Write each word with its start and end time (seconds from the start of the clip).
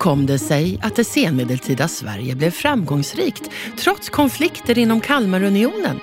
Kom 0.00 0.26
det 0.26 0.38
sig 0.38 0.78
att 0.82 0.96
det 0.96 1.04
senmedeltida 1.04 1.88
Sverige 1.88 2.34
blev 2.34 2.50
framgångsrikt 2.50 3.50
trots 3.78 4.10
konflikter 4.10 4.78
inom 4.78 5.00
Kalmarunionen? 5.00 6.00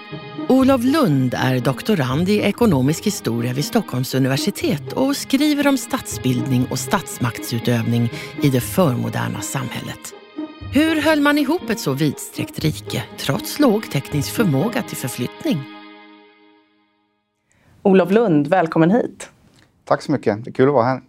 Olof 0.49 0.83
Lund 0.83 1.33
är 1.37 1.59
doktorand 1.59 2.29
i 2.29 2.39
ekonomisk 2.39 3.05
historia 3.05 3.53
vid 3.53 3.65
Stockholms 3.65 4.15
universitet 4.15 4.93
och 4.93 5.15
skriver 5.15 5.67
om 5.67 5.77
statsbildning 5.77 6.67
och 6.71 6.79
statsmaktsutövning 6.79 8.09
i 8.41 8.49
det 8.49 8.61
förmoderna 8.61 9.41
samhället. 9.41 10.13
Hur 10.73 11.01
höll 11.01 11.21
man 11.21 11.37
ihop 11.37 11.69
ett 11.69 11.79
så 11.79 11.93
vidsträckt 11.93 12.59
rike 12.59 13.03
trots 13.17 13.59
låg 13.59 13.91
teknisk 13.91 14.31
förmåga 14.31 14.81
till 14.81 14.97
förflyttning? 14.97 15.63
Olof 17.83 18.11
Lund, 18.11 18.47
välkommen 18.47 18.91
hit. 18.91 19.29
Tack 19.85 20.01
så 20.01 20.11
mycket. 20.11 20.43
Det 20.43 20.49
är 20.49 20.53
kul 20.53 20.67
att 20.67 20.73
vara 20.73 20.85
här. 20.85 21.01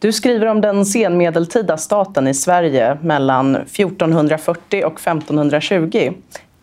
Du 0.00 0.12
skriver 0.12 0.46
om 0.46 0.60
den 0.60 0.86
senmedeltida 0.86 1.76
staten 1.76 2.28
i 2.28 2.34
Sverige 2.34 2.98
mellan 3.02 3.56
1440 3.56 4.84
och 4.84 5.00
1520. 5.00 6.12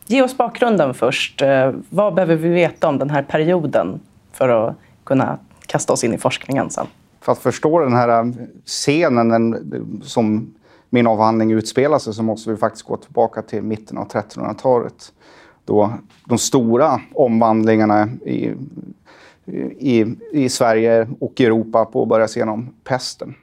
Ge 0.05 0.22
oss 0.22 0.38
bakgrunden 0.38 0.94
först. 0.94 1.41
Eh, 1.41 1.71
vad 1.90 2.13
behöver 2.13 2.35
vi 2.35 2.49
veta 2.49 2.88
om 2.88 2.98
den 2.98 3.10
här 3.10 3.24
perioden 3.24 3.99
för 4.32 4.49
att 4.49 4.76
kunna 5.04 5.40
kasta 5.66 5.94
oss 5.94 6.04
in 6.04 6.13
i 6.13 6.18
forskningen 6.18 6.70
sen? 6.70 6.88
För 7.21 7.32
att 7.32 7.40
förstå 7.40 7.79
den 7.79 7.94
här 7.94 8.10
eh, 8.10 8.32
scenen 8.66 9.29
den, 9.29 10.01
som 10.04 10.54
min 10.90 11.07
avhandling 11.07 11.51
utspelar 11.51 11.99
sig 11.99 12.13
så 12.13 12.24
måste 12.24 12.49
vi 12.49 12.57
faktiskt 12.57 12.85
gå 12.85 12.98
tillbaka 12.98 13.41
till 13.41 13.62
mitten 13.62 13.98
av 13.98 14.07
1300-talet. 14.07 15.13
Då 15.66 15.94
de 16.26 16.38
stora 16.38 17.01
omvandlingarna 17.13 18.10
i 18.26 18.54
i, 19.79 20.15
i 20.31 20.49
Sverige 20.49 21.07
och 21.20 21.41
Europa 21.41 21.85
påbörjas 21.85 22.37
genom 22.37 22.73
pesten. 22.84 23.35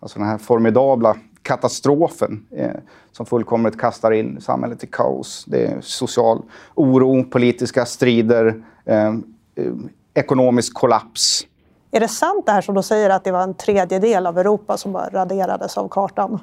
Alltså 0.00 0.18
den 0.18 0.28
här 0.28 0.38
formidabla 0.38 1.16
katastrofen 1.42 2.46
eh, 2.50 2.70
som 3.12 3.26
fullkomligt 3.26 3.80
kastar 3.80 4.10
in 4.10 4.40
samhället 4.40 4.84
i 4.84 4.86
kaos. 4.86 5.44
Det 5.48 5.66
är 5.66 5.80
social 5.80 6.42
oro, 6.74 7.24
politiska 7.24 7.86
strider, 7.86 8.62
eh, 8.84 9.06
eh, 9.06 9.14
ekonomisk 10.14 10.74
kollaps. 10.74 11.46
Är 11.90 12.00
det 12.00 12.08
sant 12.08 12.46
det 12.46 12.52
här 12.52 12.60
som 12.60 12.74
du 12.74 12.82
säger 12.82 13.10
att 13.10 13.24
det 13.24 13.32
var 13.32 13.42
en 13.42 13.54
tredjedel 13.54 14.26
av 14.26 14.38
Europa 14.38 14.76
som 14.76 14.96
raderades 14.96 15.78
av 15.78 15.88
kartan? 15.88 16.38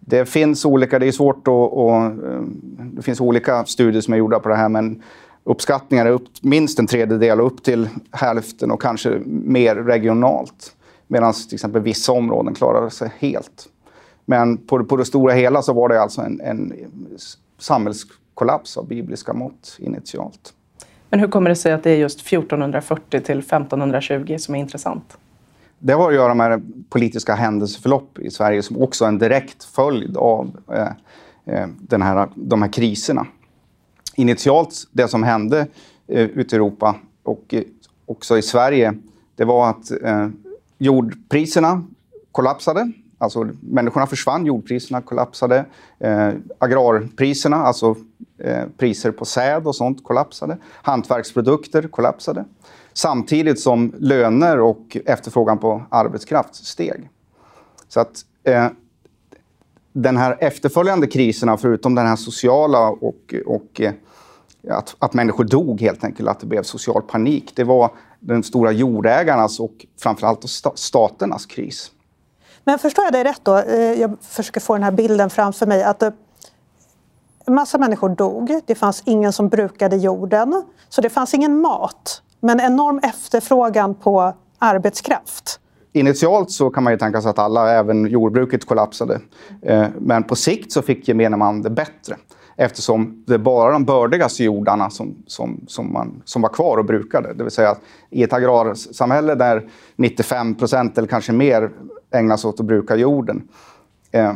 Det 0.00 0.26
finns 0.26 0.64
olika, 0.64 0.98
det 0.98 1.06
är 1.06 1.12
svårt 1.12 1.48
att, 1.48 1.48
och, 1.48 1.94
eh, 1.94 2.12
det 2.78 3.02
finns 3.02 3.20
olika 3.20 3.64
studier 3.64 4.02
som 4.02 4.14
är 4.14 4.18
gjorda 4.18 4.38
på 4.38 4.48
det 4.48 4.56
här 4.56 4.68
men 4.68 5.02
uppskattningar 5.46 6.06
är 6.06 6.10
upp, 6.10 6.28
minst 6.40 6.78
en 6.78 6.86
tredjedel 6.86 7.40
upp 7.40 7.62
till 7.62 7.88
hälften 8.10 8.70
och 8.70 8.82
kanske 8.82 9.20
mer 9.26 9.74
regionalt. 9.74 10.76
Medan 11.06 11.32
till 11.32 11.54
exempel 11.54 11.82
vissa 11.82 12.12
områden 12.12 12.54
klarade 12.54 12.90
sig 12.90 13.12
helt. 13.18 13.68
Men 14.24 14.56
på, 14.56 14.84
på 14.84 14.96
det 14.96 15.04
stora 15.04 15.32
hela 15.32 15.62
så 15.62 15.72
var 15.72 15.88
det 15.88 16.02
alltså 16.02 16.20
en, 16.20 16.40
en 16.40 16.72
samhällskollaps 17.58 18.76
av 18.76 18.86
bibliska 18.86 19.32
mått 19.32 19.76
initialt. 19.78 20.52
Men 21.10 21.20
hur 21.20 21.28
kommer 21.28 21.50
det 21.50 21.56
sig 21.56 21.72
att 21.72 21.82
det 21.82 21.90
är 21.90 21.96
just 21.96 22.20
1440 22.20 23.20
till 23.20 23.38
1520 23.38 24.36
som 24.38 24.54
är 24.54 24.58
intressant? 24.58 25.18
Det 25.78 25.92
har 25.92 26.08
att 26.08 26.14
göra 26.14 26.34
med 26.34 26.72
politiska 26.88 27.34
händelseförlopp 27.34 28.18
i 28.18 28.30
Sverige 28.30 28.62
som 28.62 28.82
också 28.82 29.04
är 29.04 29.08
en 29.08 29.18
direkt 29.18 29.64
följd 29.64 30.16
av 30.16 30.56
eh, 30.72 30.88
eh 31.54 31.68
den 31.78 32.02
här, 32.02 32.28
de 32.34 32.62
här 32.62 32.72
kriserna 32.72 33.26
initialt, 34.16 34.88
det 34.92 35.08
som 35.08 35.22
hände 35.22 35.66
eh, 36.08 36.24
ute 36.24 36.54
i 36.54 36.56
Europa 36.56 36.96
och 37.22 37.54
eh, 37.54 37.62
också 38.06 38.38
i 38.38 38.42
Sverige, 38.42 38.94
det 39.36 39.44
var 39.44 39.70
att 39.70 39.90
eh, 40.02 40.28
jordpriserna 40.78 41.82
kollapsade. 42.32 42.92
Alltså 43.18 43.48
människorna 43.60 44.06
försvann, 44.06 44.46
jordpriserna 44.46 45.02
kollapsade. 45.02 45.64
Eh, 45.98 46.30
agrarpriserna, 46.58 47.56
alltså 47.56 47.96
eh, 48.38 48.64
priser 48.76 49.10
på 49.10 49.24
säd 49.24 49.66
och 49.66 49.76
sånt 49.76 50.04
kollapsade. 50.04 50.58
Hantverksprodukter 50.82 51.82
kollapsade. 51.82 52.44
Samtidigt 52.92 53.60
som 53.60 53.92
löner 53.98 54.60
och 54.60 54.96
efterfrågan 55.06 55.58
på 55.58 55.82
arbetskraft 55.90 56.54
steg. 56.54 57.08
Så 57.88 58.00
att 58.00 58.24
eh, 58.44 58.68
den 60.02 60.16
här 60.16 60.36
efterföljande 60.40 61.06
kriserna, 61.06 61.56
förutom 61.56 61.94
den 61.94 62.06
här 62.06 62.16
sociala 62.16 62.88
och, 62.88 63.34
och 63.46 63.80
eh, 63.80 63.92
att, 64.70 64.96
att 64.98 65.14
människor 65.14 65.44
dog 65.44 65.80
helt 65.80 66.04
enkelt, 66.04 66.28
att 66.28 66.40
det 66.40 66.46
blev 66.46 66.62
social 66.62 67.02
panik. 67.02 67.52
Det 67.56 67.64
var 67.64 67.90
den 68.20 68.42
stora 68.42 68.72
jordägarnas 68.72 69.60
och 69.60 69.86
framförallt 70.00 70.44
staternas 70.74 71.46
kris. 71.46 71.90
Men 72.64 72.78
förstår 72.78 73.04
jag 73.04 73.12
dig 73.12 73.24
rätt 73.24 73.40
då? 73.42 73.58
Eh, 73.58 74.00
jag 74.00 74.16
försöker 74.20 74.60
få 74.60 74.74
den 74.74 74.82
här 74.82 74.90
bilden 74.90 75.30
framför 75.30 75.66
mig. 75.66 75.82
Att 75.82 76.02
eh, 76.02 76.10
en 77.46 77.54
massa 77.54 77.78
människor 77.78 78.08
dog. 78.08 78.60
Det 78.66 78.74
fanns 78.74 79.02
ingen 79.06 79.32
som 79.32 79.48
brukade 79.48 79.96
jorden. 79.96 80.62
Så 80.88 81.00
det 81.00 81.10
fanns 81.10 81.34
ingen 81.34 81.60
mat. 81.60 82.22
Men 82.40 82.60
enorm 82.60 82.98
efterfrågan 82.98 83.94
på 83.94 84.34
arbetskraft. 84.58 85.60
Initialt 85.96 86.50
så 86.50 86.70
kan 86.70 86.84
man 86.84 86.92
ju 86.92 86.98
tänka 86.98 87.20
sig 87.20 87.30
att 87.30 87.38
alla, 87.38 87.72
även 87.72 88.06
jordbruket, 88.06 88.64
kollapsade. 88.64 89.20
Eh, 89.62 89.86
men 89.98 90.22
på 90.22 90.36
sikt 90.36 90.72
så 90.72 90.82
fick 90.82 91.08
gemene 91.08 91.36
man 91.36 91.62
det 91.62 91.70
bättre 91.70 92.16
eftersom 92.56 93.24
det 93.26 93.34
är 93.34 93.38
bara 93.38 93.72
de 93.72 93.84
bördigaste 93.84 94.44
jordarna 94.44 94.90
som, 94.90 95.14
som, 95.26 95.60
som, 95.66 95.92
man, 95.92 96.22
som 96.24 96.42
var 96.42 96.48
kvar 96.48 96.78
och 96.78 96.84
brukade. 96.84 97.34
Det 97.34 97.42
vill 97.42 97.52
säga 97.52 97.70
att 97.70 97.80
i 98.10 98.22
ett 98.22 98.32
agrarsamhälle 98.32 99.34
där 99.34 99.68
95 99.96 100.54
procent 100.54 100.98
eller 100.98 101.08
kanske 101.08 101.32
mer 101.32 101.70
ägnas 102.10 102.44
åt 102.44 102.60
att 102.60 102.66
bruka 102.66 102.96
jorden 102.96 103.48
eh, 104.12 104.28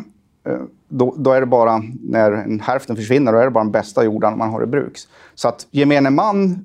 eh, 0.45 0.61
då, 0.89 1.15
då, 1.17 1.33
är 1.33 1.41
det 1.41 1.47
bara, 1.47 1.83
när 2.03 2.33
en 2.33 2.61
hälften 2.61 2.97
försvinner, 2.97 3.33
då 3.33 3.39
är 3.39 3.45
det 3.45 3.51
bara 3.51 3.65
de 3.65 3.71
bästa 3.71 4.05
jordarna 4.05 4.37
man 4.37 4.51
har 4.51 4.63
i 4.63 4.67
bruk. 4.67 4.99
Så 5.35 5.49
att 5.49 5.67
gemene 5.71 6.11
man 6.11 6.65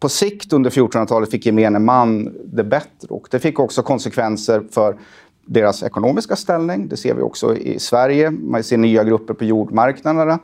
på 0.00 0.08
sikt 0.08 0.52
under 0.52 0.70
1400-talet 0.70 1.30
fick 1.30 1.46
gemene 1.46 1.78
man 1.78 2.36
det 2.44 2.64
bättre. 2.64 3.08
Och 3.08 3.28
det 3.30 3.38
fick 3.38 3.58
också 3.58 3.82
konsekvenser 3.82 4.62
för 4.70 4.96
deras 5.46 5.82
ekonomiska 5.82 6.36
ställning. 6.36 6.88
Det 6.88 6.96
ser 6.96 7.14
vi 7.14 7.22
också 7.22 7.56
i 7.56 7.78
Sverige. 7.78 8.30
Man 8.30 8.64
ser 8.64 8.76
nya 8.76 9.04
grupper 9.04 9.34
på 9.34 9.44
jordmarknaderna. 9.44 10.38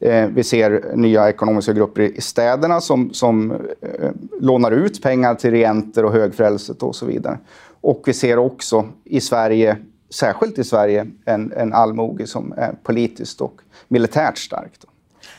Eh, 0.00 0.26
vi 0.26 0.44
ser 0.44 0.96
nya 0.96 1.28
ekonomiska 1.28 1.72
grupper 1.72 2.02
i 2.02 2.20
städerna 2.20 2.80
som, 2.80 3.12
som 3.12 3.50
eh, 3.50 4.10
lånar 4.40 4.72
ut 4.72 5.02
pengar 5.02 5.34
till 5.34 5.50
regenter 5.50 6.04
och 6.04 6.12
högfrälset 6.12 6.82
och 6.82 6.96
så 6.96 7.06
vidare. 7.06 7.38
Och 7.80 8.02
vi 8.06 8.12
ser 8.12 8.38
också 8.38 8.88
i 9.04 9.20
Sverige, 9.20 9.76
särskilt 10.10 10.58
i 10.58 10.64
Sverige, 10.64 11.06
en, 11.24 11.52
en 11.52 11.72
allmoge 11.72 12.26
som 12.26 12.54
är 12.56 12.72
politiskt 12.82 13.40
och 13.40 13.60
militärt 13.88 14.38
stark. 14.38 14.72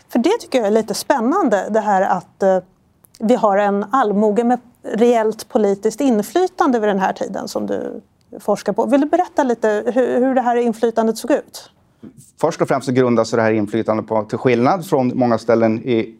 För 0.09 0.19
det 0.19 0.38
tycker 0.40 0.57
jag 0.57 0.68
är 0.68 0.72
lite 0.72 0.94
spännande, 0.94 1.68
det 1.69 1.80
här 1.80 2.01
att 2.01 2.44
eh, 2.44 2.59
vi 3.19 3.35
har 3.35 3.57
en 3.57 3.85
allmoge 3.91 4.44
med 4.44 4.59
reellt 4.84 5.50
politiskt 5.50 6.02
inflytande 6.02 6.80
vid 6.80 6.90
den 6.90 7.00
här 7.00 7.13
tiden 7.13 7.47
som 7.47 7.68
du 7.68 8.02
forskar 8.40 8.74
på. 8.74 8.85
Vill 8.85 9.02
du 9.02 9.07
berätta 9.07 9.44
lite 9.44 9.84
hur, 9.94 10.19
hur 10.19 10.35
det 10.35 10.41
här 10.41 10.56
inflytandet 10.56 11.18
såg 11.18 11.31
ut? 11.31 11.72
Först 12.41 12.62
och 12.62 12.68
främst 12.68 12.85
så 12.85 12.94
grundas 12.94 13.31
det 13.31 13.41
här 13.41 13.52
inflytandet 13.52 14.07
på, 14.07 14.24
till 14.24 14.38
skillnad 14.38 14.85
från 14.85 15.12
många 15.16 15.38
ställen 15.38 15.80
i 15.80 16.16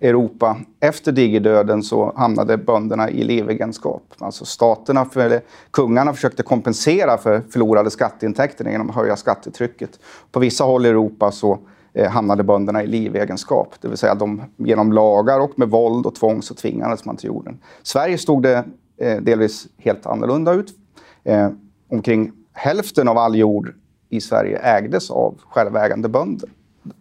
Europa, 0.00 0.56
efter 0.80 1.12
digerdöden 1.12 1.82
så 1.82 2.12
hamnade 2.16 2.56
bönderna 2.56 3.10
i 3.10 3.24
livegenskap. 3.24 4.02
Alltså 4.18 4.44
staterna, 4.44 5.04
för, 5.04 5.40
kungarna 5.70 6.14
försökte 6.14 6.42
kompensera 6.42 7.18
för 7.18 7.40
förlorade 7.50 7.90
skatteintäkter 7.90 8.70
genom 8.70 8.90
att 8.90 8.96
höja 8.96 9.16
skattetrycket. 9.16 9.90
På 10.32 10.40
vissa 10.40 10.64
håll 10.64 10.86
i 10.86 10.88
Europa 10.88 11.32
så 11.32 11.58
eh, 11.96 12.10
hamnade 12.10 12.42
bönderna 12.42 12.82
i 12.82 12.86
livegenskap. 12.86 13.74
Det 13.80 13.88
vill 13.88 13.98
säga 13.98 14.14
de, 14.14 14.42
genom 14.56 14.92
lagar 14.92 15.40
och 15.40 15.58
med 15.58 15.68
våld 15.68 16.06
och 16.06 16.14
tvång 16.14 16.42
så 16.42 16.54
tvingades 16.54 17.04
man 17.04 17.16
till 17.16 17.26
jorden. 17.26 17.58
Sverige 17.82 18.18
stod 18.18 18.42
det 18.42 18.64
eh, 18.96 19.16
delvis 19.16 19.66
helt 19.78 20.06
annorlunda 20.06 20.52
ut. 20.52 20.74
Eh, 21.24 21.50
omkring 21.88 22.32
hälften 22.52 23.08
av 23.08 23.18
all 23.18 23.36
jord 23.36 23.74
i 24.08 24.20
Sverige 24.20 24.58
ägdes 24.58 25.10
av 25.10 25.34
självägande 25.48 26.08
bönder. 26.08 26.50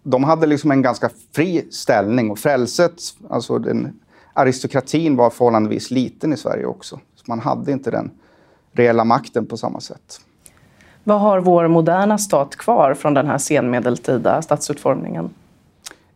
De 0.03 0.23
hade 0.23 0.47
liksom 0.47 0.71
en 0.71 0.81
ganska 0.81 1.09
fri 1.35 1.67
ställning 1.71 2.31
och 2.31 2.39
frälset, 2.39 2.93
alltså 3.29 3.59
den, 3.59 3.99
aristokratin 4.33 5.15
var 5.15 5.29
förhållandevis 5.29 5.91
liten 5.91 6.33
i 6.33 6.37
Sverige 6.37 6.65
också. 6.65 6.99
Så 7.15 7.23
man 7.27 7.39
hade 7.39 7.71
inte 7.71 7.91
den 7.91 8.11
reella 8.71 9.03
makten 9.03 9.45
på 9.45 9.57
samma 9.57 9.79
sätt. 9.79 10.21
Vad 11.07 11.19
har 11.19 11.39
vår 11.39 11.67
moderna 11.67 12.17
stat 12.17 12.55
kvar 12.55 12.93
från 12.93 13.13
den 13.13 13.27
här 13.27 13.37
senmedeltida 13.37 14.41
statsutformningen? 14.41 15.29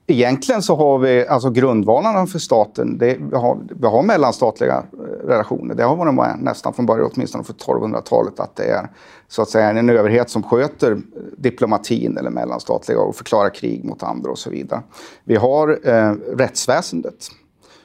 Egentligen 0.08 0.62
så 0.62 0.76
har 0.76 1.00
vi 1.00 1.28
alltså 1.28 1.50
grundvalarna 1.50 2.28
för 2.28 2.40
staten. 2.40 2.98
Det, 2.98 3.18
vi, 3.20 3.36
har, 3.36 3.58
vi 3.70 3.88
har 3.88 4.04
mellanstatliga 4.04 4.84
eh, 4.94 5.28
relationer. 5.28 5.76
Det 5.76 5.84
har 5.84 5.96
varit 5.96 6.14
med 6.14 6.38
nästan 6.40 6.74
från 6.74 6.86
början, 6.86 7.12
åtminstone 7.14 7.44
från 7.44 7.56
1200-talet, 7.56 8.40
att 8.40 8.56
det 8.56 8.64
är 8.64 8.88
så 9.28 9.42
att 9.42 9.50
säga 9.50 9.70
en 9.70 9.90
överhet 9.90 10.30
som 10.30 10.44
sköter 10.44 10.98
diplomatin 11.38 12.18
eller 12.18 12.30
mellanstatliga 12.30 13.00
och 13.00 13.16
förklarar 13.16 13.50
krig 13.50 13.86
mot 13.86 14.04
andra 14.04 14.32
och 14.32 14.40
så 14.40 14.50
vidare. 14.50 14.82
Vi 15.24 15.36
har 15.36 15.80
eh, 15.84 16.14
rättsväsendet 16.38 17.28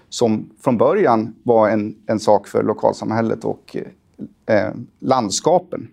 som 0.08 0.50
från 0.62 0.78
början 0.78 1.34
var 1.42 1.68
en, 1.68 1.96
en 2.06 2.20
sak 2.20 2.48
för 2.48 2.62
lokalsamhället 2.62 3.44
och 3.44 3.76
eh, 4.46 4.56
eh 4.56 4.72
landskapen. 5.00 5.88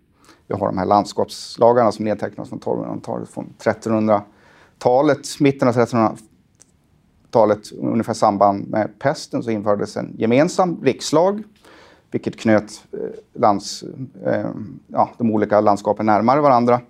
Vi 0.51 0.57
har 0.57 0.67
de 0.67 0.77
här 0.77 0.85
landskapslagarna 0.85 1.91
som 1.91 2.05
nedtecknas 2.05 2.49
från 2.49 2.59
1200-talet, 2.59 3.29
från 3.29 3.53
1300-talet, 3.59 5.39
mitten 5.39 5.67
av 5.67 5.73
1300-talet, 5.75 7.71
ungefär 7.71 8.13
samband 8.13 8.67
med 8.67 8.99
pesten, 8.99 9.43
så 9.43 9.51
infördes 9.51 9.97
en 9.97 10.15
gemensam 10.17 10.79
rikslag, 10.83 11.43
vilket 12.11 12.39
knöt 12.39 12.83
eh, 12.91 12.99
lands, 13.41 13.83
eh, 14.25 14.49
ja, 14.87 15.09
de 15.17 15.31
olika 15.31 15.61
landskapen 15.61 16.05
närmare 16.05 16.41
varandra. 16.41 16.81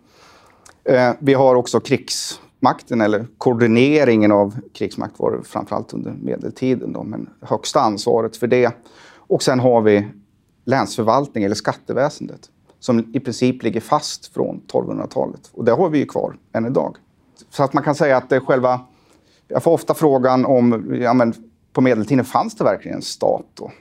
Eh, 0.84 1.12
vi 1.19 1.34
har 1.34 1.56
också 1.56 1.80
krigsmakten, 1.80 3.02
eller 3.02 3.28
koordineringen 3.38 4.31
av 4.31 4.60
krigsmakt 4.74 5.19
var 5.19 5.31
det 5.31 5.44
framförallt 5.44 5.94
under 5.94 6.12
medeltiden, 6.12 6.94
då, 6.94 7.04
men 7.04 7.30
högsta 7.42 7.80
ansvaret 7.81 8.38
för 8.38 8.48
det. 8.48 8.72
Och 9.16 9.44
sen 9.44 9.60
har 9.60 9.81
vi 9.81 10.07
länsförvaltning, 10.66 11.44
eller 11.44 11.56
skatteväsendet 11.56 12.50
som 12.81 13.00
i 13.13 13.19
princip 13.19 13.63
ligger 13.63 13.81
fast 13.81 14.33
från 14.33 14.62
1200-talet. 14.72 15.50
Och 15.54 15.66
det 15.66 15.72
har 15.72 15.89
vi 15.89 15.98
ju 15.98 16.06
kvar 16.06 16.38
än 16.54 16.66
idag. 16.66 16.98
Så 17.50 17.63
att 17.63 17.74
man 17.74 17.83
kan 17.83 17.95
säga 17.95 18.18
att 18.18 18.30
det 18.30 18.36
är 18.36 18.39
själva... 18.39 18.80
Jag 19.48 19.63
får 19.63 19.72
ofta 19.72 19.94
frågan 19.94 20.45
om 20.45 20.95
ja, 21.01 21.13
men 21.13 21.33
på 21.74 21.81
medeltiden 21.81 22.25
fanns 22.25 22.56
det 22.56 22.63
verkligen 22.63 22.98
en 22.98 23.01
stat 23.01 23.45
då? 23.54 23.72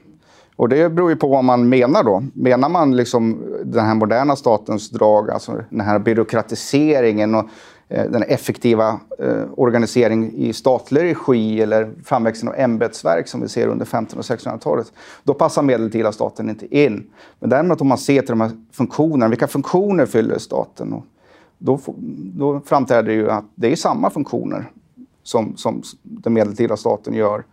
Och 0.56 0.69
det 0.69 0.91
beror 0.91 1.11
ju 1.11 1.17
på 1.17 1.29
vad 1.29 1.44
man 1.44 1.69
menar 1.69 2.05
då. 2.05 2.25
Menar 2.35 2.69
man 2.69 2.97
liksom 2.97 3.43
den 3.64 3.85
här 3.85 3.94
moderna 3.94 4.37
statens 4.37 4.91
drag, 4.91 5.31
alltså 5.31 5.64
den 5.70 5.81
här 5.81 5.99
byråkratiseringen 5.99 7.35
och 7.35 7.47
Eh, 7.92 8.10
den 8.10 8.22
effektiva 8.22 9.00
eh, 9.19 9.44
organisering 9.56 10.32
i 10.37 10.52
statlig 10.52 11.02
regi 11.02 11.60
eller 11.60 11.90
framväxten 12.04 12.48
av 12.48 12.54
ämbetsverk 12.54 13.28
som 13.28 13.40
vi 13.40 13.48
ser 13.48 13.66
under 13.69 13.84
1500 13.84 14.19
och 14.19 14.40
1600-talet. 14.40 14.92
Då 15.22 15.34
passar 15.34 15.62
medeltida 15.62 16.12
staten 16.12 16.50
inte 16.50 16.76
in. 16.76 17.10
Men 17.38 17.50
däremot 17.50 17.81
om 17.81 17.88
man 17.88 17.98
ser 17.98 18.20
till 18.20 18.31
de 18.31 18.40
här 18.40 18.50
funktionerna, 18.72 19.28
vilka 19.28 19.46
funktioner 19.46 20.06
fyller 20.06 20.38
staten? 20.38 20.92
Och 20.92 21.04
då, 21.58 21.81
då 22.34 22.60
framträder 22.66 23.12
ju 23.12 23.31
att 23.31 23.44
det 23.54 23.72
är 23.72 23.76
samma 23.76 24.10
funktioner 24.10 24.70
som, 25.22 25.56
som 25.56 25.82
den 26.02 26.32
medeltida 26.32 26.76
staten 26.76 27.14
gör 27.14 27.44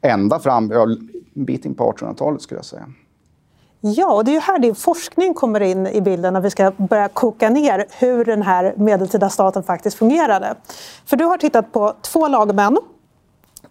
ända 0.00 0.38
fram, 0.38 0.72
en 0.72 1.44
bit 1.44 1.64
in 1.64 1.74
på 1.74 1.92
1800-talet 1.92 2.42
skulle 2.42 2.58
jag 2.58 2.64
säga. 2.64 2.86
Ja, 3.80 4.12
och 4.12 4.24
det 4.24 4.30
är 4.30 4.32
ju 4.32 4.40
här 4.40 4.58
din 4.58 4.74
forskning 4.74 5.34
kommer 5.34 5.60
in 5.60 5.86
i 5.86 6.00
bilden 6.00 6.32
när 6.32 6.40
vi 6.40 6.50
ska 6.50 6.72
börja 6.76 7.08
koka 7.08 7.50
ner 7.50 7.86
hur 7.98 8.24
den 8.24 8.42
här 8.42 8.74
medeltida 8.76 9.28
staten 9.28 9.62
faktiskt 9.62 9.98
fungerade. 9.98 10.54
För 11.06 11.16
du 11.16 11.24
har 11.24 11.38
tittat 11.38 11.72
på 11.72 11.94
två 12.02 12.28
lagmän, 12.28 12.78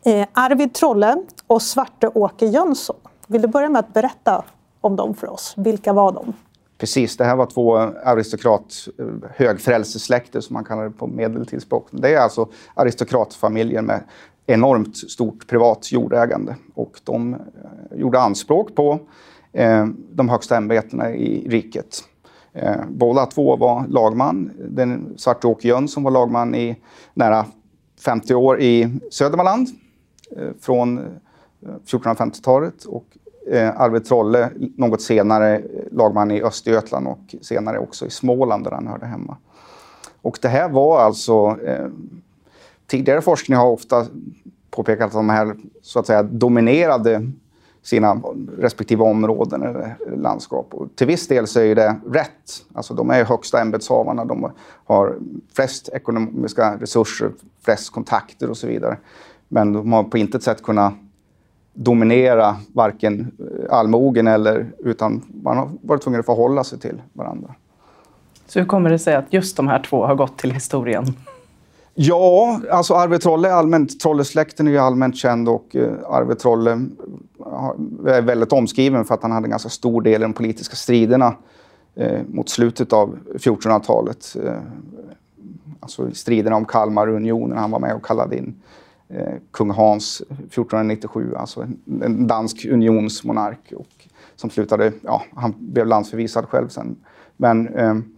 eh, 0.06 0.28
Arvid 0.34 0.74
Trolle 0.74 1.18
och 1.48 1.62
Svarte-Åke 1.62 2.46
Jönsson. 2.46 2.96
Vill 3.28 3.42
du 3.42 3.48
börja 3.48 3.70
med 3.70 3.80
att 3.80 3.94
berätta 3.94 4.44
om 4.82 4.96
dem 4.96 5.16
för 5.16 5.30
oss? 5.30 5.54
Vilka 5.58 5.94
var 5.94 6.12
de? 6.12 6.34
Precis, 6.78 7.18
det 7.18 7.26
här 7.26 7.36
var 7.36 7.46
två 7.46 7.76
aristokrat 8.06 8.88
eh, 9.00 9.06
högfrälsesläkter 9.36 10.42
som 10.42 10.54
man 10.54 10.64
kallar 10.64 10.84
det 10.84 10.92
på 10.92 11.08
medeltidsspråk. 11.08 11.88
Det 11.92 12.14
är 12.14 12.20
alltså 12.20 12.48
aristokratfamiljer 12.74 13.82
med 13.82 14.04
enormt 14.46 14.98
stort 14.98 15.48
privat 15.48 15.92
jordägande 15.92 16.56
och 16.76 17.00
de 17.04 17.34
eh, 17.34 17.40
gjorde 18.00 18.20
anspråk 18.20 18.76
på 18.76 19.00
Eh, 19.58 19.88
de 20.12 20.30
högsta 20.30 20.58
ämbetena 20.58 21.12
i 21.12 21.50
riket. 21.50 22.04
Eh, 22.54 22.76
båda 22.90 23.26
två 23.26 23.56
var 23.56 23.88
lagman. 23.88 24.52
Den 24.70 25.14
Svarte-Åke 25.18 25.68
Jönsson 25.68 26.04
var 26.04 26.12
lagman 26.12 26.56
i 26.56 26.76
nära 27.14 27.46
50 28.06 28.36
år 28.36 28.62
i 28.62 29.00
Södermanland 29.12 29.68
eh, 30.38 30.50
från 30.62 31.00
1450-talet 31.86 32.86
och 32.86 33.06
Arvid 33.76 34.06
Trolle 34.06 34.50
något 34.56 35.02
senare 35.02 35.64
lagman 35.92 36.32
i 36.32 36.44
Östergötland 36.44 37.08
och 37.08 37.36
senare 37.42 37.80
också 37.80 38.06
i 38.06 38.10
Småland 38.10 38.64
där 38.64 38.72
han 38.72 38.88
hörde 38.88 39.06
hemma. 39.06 39.38
Och 40.22 40.40
det 40.42 40.48
här 40.48 40.70
var 40.70 41.00
alltså... 41.00 41.58
Eh, 41.66 41.88
tidigare 42.88 43.22
forskning 43.22 43.58
har 43.58 43.70
ofta 43.70 44.06
påpekat 44.70 45.06
att 45.06 45.14
de 45.14 45.30
här 45.30 45.56
så 45.82 46.00
att 46.00 46.08
säga 46.08 46.24
dominerade 46.24 47.32
sina 47.88 48.22
respektive 48.58 49.04
områden 49.04 49.64
eller 49.64 49.98
landskap. 50.18 50.74
Och 50.74 50.96
till 50.96 51.08
viss 51.08 51.28
del 51.28 51.48
så 51.48 51.60
är 51.60 51.76
det 51.76 51.96
rätt. 52.12 52.66
Alltså 52.74 52.94
de 52.94 53.10
är 53.10 53.26
högsta 53.26 53.62
ämbetshavarna, 53.62 54.26
de 54.26 54.52
har 54.86 55.16
flest 55.56 55.90
ekonomiska 55.94 56.78
resurser, 56.80 57.32
flest 57.66 57.92
kontakter 57.92 58.50
och 58.50 58.58
så 58.58 58.68
vidare. 58.68 58.98
Men 59.48 59.74
de 59.74 59.94
har 59.94 60.04
på 60.04 60.18
intet 60.18 60.44
sätt 60.44 60.64
kunnat 60.64 60.94
dominera 61.74 62.56
varken 62.74 63.32
allmogen 63.70 64.28
eller 64.28 64.72
utan 64.80 65.24
man 65.44 65.58
har 65.58 65.70
varit 65.82 66.02
tvungen 66.02 66.20
att 66.20 66.26
förhålla 66.26 66.64
sig 66.64 66.80
till 66.80 67.02
varandra. 67.14 67.56
Så 68.48 68.60
hur 68.60 68.66
kommer 68.66 68.90
det 68.90 69.00
sig 69.00 69.16
att 69.16 69.34
just 69.34 69.58
de 69.58 69.68
här 69.68 69.84
två 69.84 70.06
har 70.06 70.16
gått 70.16 70.38
till 70.38 70.52
historien? 70.52 71.06
Ja, 72.00 72.62
alltså 72.72 72.94
Arve 72.94 73.20
Trolle 73.20 73.48
är 73.48 73.54
allmänt, 73.54 74.00
Trollesläkten 74.00 74.68
är 74.68 74.72
ju 74.72 74.78
allmänt 74.78 75.18
känd 75.18 75.50
och 75.50 75.76
eh, 75.76 75.94
Arve 76.10 76.36
Trolle 76.36 76.72
är 78.06 78.22
väldigt 78.22 78.54
omskriven 78.54 79.06
för 79.06 79.14
att 79.14 79.22
han 79.22 79.32
hade 79.32 79.46
en 79.46 79.50
ganska 79.50 79.70
stor 79.70 80.02
del 80.02 80.22
i 80.22 80.24
de 80.24 80.34
politiska 80.34 80.76
striderna 80.76 81.36
eh, 81.96 82.22
mot 82.28 82.50
slutet 82.50 82.94
av 82.94 83.18
1400-talet. 83.34 84.36
Eh, 84.46 84.60
alltså 85.80 86.12
striderna 86.14 86.56
om 86.56 86.66
Kalmarunionen. 86.66 87.58
Han 87.58 87.72
var 87.72 87.80
med 87.80 87.96
och 87.96 88.06
kallade 88.06 88.38
in 88.38 88.56
eh, 89.10 89.34
kung 89.52 89.72
Hans 89.72 90.22
1497, 90.22 91.36
alltså 91.36 91.62
en, 91.62 92.02
en 92.04 92.28
dansk 92.28 92.66
unionsmonark 92.66 93.74
och 93.76 94.08
som 94.36 94.50
slutade, 94.50 94.92
ja, 95.02 95.24
han 95.36 95.54
blev 95.58 95.88
landsförvisad 95.88 96.46
själv 96.46 96.68
sen. 96.68 96.96
Men 97.38 97.68
ehm, 97.68 98.17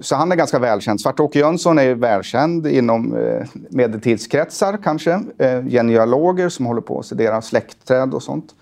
så 0.00 0.16
han 0.16 0.32
är 0.32 0.36
ganska 0.36 0.58
välkänd. 0.58 1.00
Svart-Åke 1.00 1.38
Jönsson 1.38 1.78
är 1.78 1.94
välkänd 1.94 2.66
inom 2.66 3.16
eh, 3.16 3.46
medeltidskretsar 3.70 4.78
kanske. 4.82 5.22
Eh, 5.38 5.64
genealoger 5.64 6.48
som 6.48 6.66
håller 6.66 6.80
på 6.80 6.98
att 6.98 7.06
studera 7.06 7.42
släktträd 7.42 8.14
och 8.14 8.22
sånt. 8.22 8.54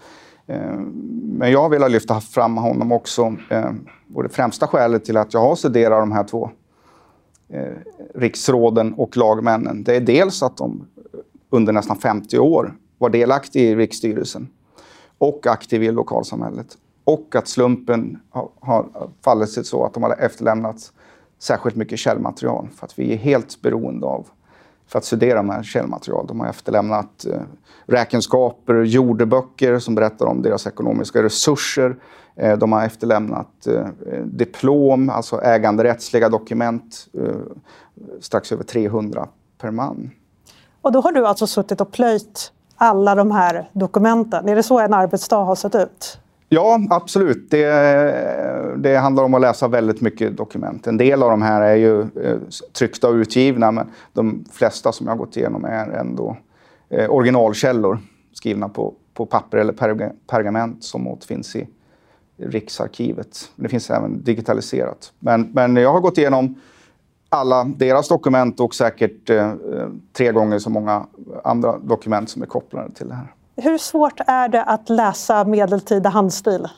Eh, 0.47 0.79
men 1.23 1.53
jag 1.53 1.69
vill 1.71 1.83
lyfta 1.83 2.21
fram 2.21 2.57
honom 2.57 2.93
också. 2.93 3.37
Eh, 3.51 3.71
och 4.15 4.23
det 4.23 4.29
främsta 4.29 4.67
skälet 4.67 5.05
till 5.05 5.17
att 5.17 5.35
jag 5.35 5.41
har 5.41 5.57
studerat 5.57 6.03
de 6.03 6.13
här 6.13 6.25
två 6.25 6.51
eh, 7.49 7.75
riksråden 8.15 8.95
och 8.95 9.17
lagmännen, 9.17 9.85
det 9.85 9.97
är 9.97 10.01
dels 10.01 10.43
att 10.43 10.57
de 10.57 10.87
under 11.51 11.73
nästan 11.73 11.97
50 11.97 12.39
år 12.39 12.75
var 12.99 13.11
delaktiga 13.11 13.63
i 13.63 13.77
riksstyrelsen 13.77 14.49
och 15.19 15.47
aktiv 15.47 15.83
i 15.83 15.93
lokalsamhället. 15.93 16.67
Och 17.05 17.37
att 17.37 17.49
slumpen 17.49 18.21
har, 18.31 18.49
har 18.61 18.87
fallit 19.25 19.51
sig 19.51 19.65
så 19.65 19.85
att 19.85 19.95
de 19.95 20.03
har 20.03 20.17
efterlämnats 20.21 20.93
särskilt 21.39 21.77
mycket 21.77 21.99
källmaterial 21.99 22.69
för 22.77 22.87
att 22.87 22.99
vi 22.99 23.13
är 23.13 23.17
helt 23.17 23.63
beroende 23.63 24.07
av 24.07 24.27
för 24.87 24.99
att 24.99 25.05
studera 25.05 25.37
de 25.37 25.51
här 25.51 25.63
källmaterial. 25.63 26.27
De 26.27 26.41
har 26.41 26.47
efterlämnat 26.47 27.27
eh, 27.27 27.41
räkenskaper, 27.87 28.75
jordeböcker 28.75 29.79
som 29.79 29.95
berättar 29.95 30.27
om 30.27 30.43
deras 30.43 30.67
ekonomiska 30.67 31.23
resurser. 31.23 31.97
Eh, 32.37 32.59
de 32.59 32.73
har 32.73 32.85
efterlämnat 32.85 33.67
eh, 33.67 33.87
diplom, 34.25 35.11
alltså 35.11 35.43
äganderättsliga 35.43 36.29
dokument, 36.29 37.07
eh, 37.13 37.37
strax 38.21 38.53
över 38.53 38.65
300 38.65 39.29
per 39.61 39.71
man. 39.71 40.11
Och 40.83 40.93
då 40.93 41.01
har 41.01 41.13
du 41.13 41.27
alltså 41.27 41.47
suttit 41.47 41.81
och 41.81 41.93
plöjt 41.93 42.53
alla 42.77 43.15
de 43.15 43.31
här 43.31 43.71
dokumenten. 43.73 44.49
Är 44.49 44.57
det 44.57 44.63
så 44.63 44.79
en 44.79 44.95
arbetsdag 44.95 45.45
har 45.45 45.55
sett 45.55 45.75
ut? 45.75 46.19
Ja, 46.49 46.81
absolut. 46.91 47.51
Det, 47.51 47.67
det, 48.77 48.97
handlar 48.97 49.25
om 49.25 49.35
att 49.35 49.41
läsa 49.41 49.69
väldigt 49.69 50.01
mycket 50.01 50.37
dokument. 50.37 50.87
En 50.87 50.97
del 50.97 51.23
av 51.23 51.31
de 51.31 51.43
här 51.43 51.61
är 51.61 51.75
ju 51.75 52.01
eh, 52.01 52.39
tryckta 52.73 53.09
och 53.09 53.15
utgivna, 53.15 53.71
men 53.71 53.91
de 54.13 54.45
flesta 54.53 54.93
som 54.93 55.07
jag 55.07 55.13
har 55.13 55.19
gått 55.19 55.37
igenom 55.37 55.65
är 55.65 55.89
ändå 55.89 56.37
eh, 56.89 57.11
originalkällor 57.11 57.99
skrivna 58.33 58.69
på, 58.69 58.95
på 59.15 59.27
papper 59.27 59.59
eller 59.59 59.73
pergament 60.27 60.85
som 60.85 61.09
återfinns 61.09 61.57
i 61.57 61.69
Riksarkivet. 62.37 63.51
Det 63.57 63.69
finns 63.69 63.91
även 63.91 64.23
digitaliserat. 64.23 65.13
Men, 65.19 65.51
men 65.53 65.77
jag 65.77 65.93
har 65.93 66.01
gått 66.01 66.19
igenom 66.19 66.55
alla 67.29 67.65
deras 67.65 68.09
dokument 68.09 68.61
och 68.61 68.75
säkert 68.75 69.31
eh, 69.31 69.49
eh 69.51 69.89
tre 70.13 70.33
gånger 70.33 70.59
så 70.59 70.71
många 70.71 71.07
andra 71.45 71.79
dokument 71.79 72.31
som 72.31 72.43
är 72.43 72.47
kopplade 72.47 72.93
till 72.93 73.09
det 73.09 73.15
här. 73.15 73.35
Hur 73.63 73.79
svårt 73.79 74.21
är 74.27 74.49
det 74.49 74.63
att 74.63 74.89
läsa 74.89 75.45
medeltida 75.45 76.09
handstil? 76.09 76.69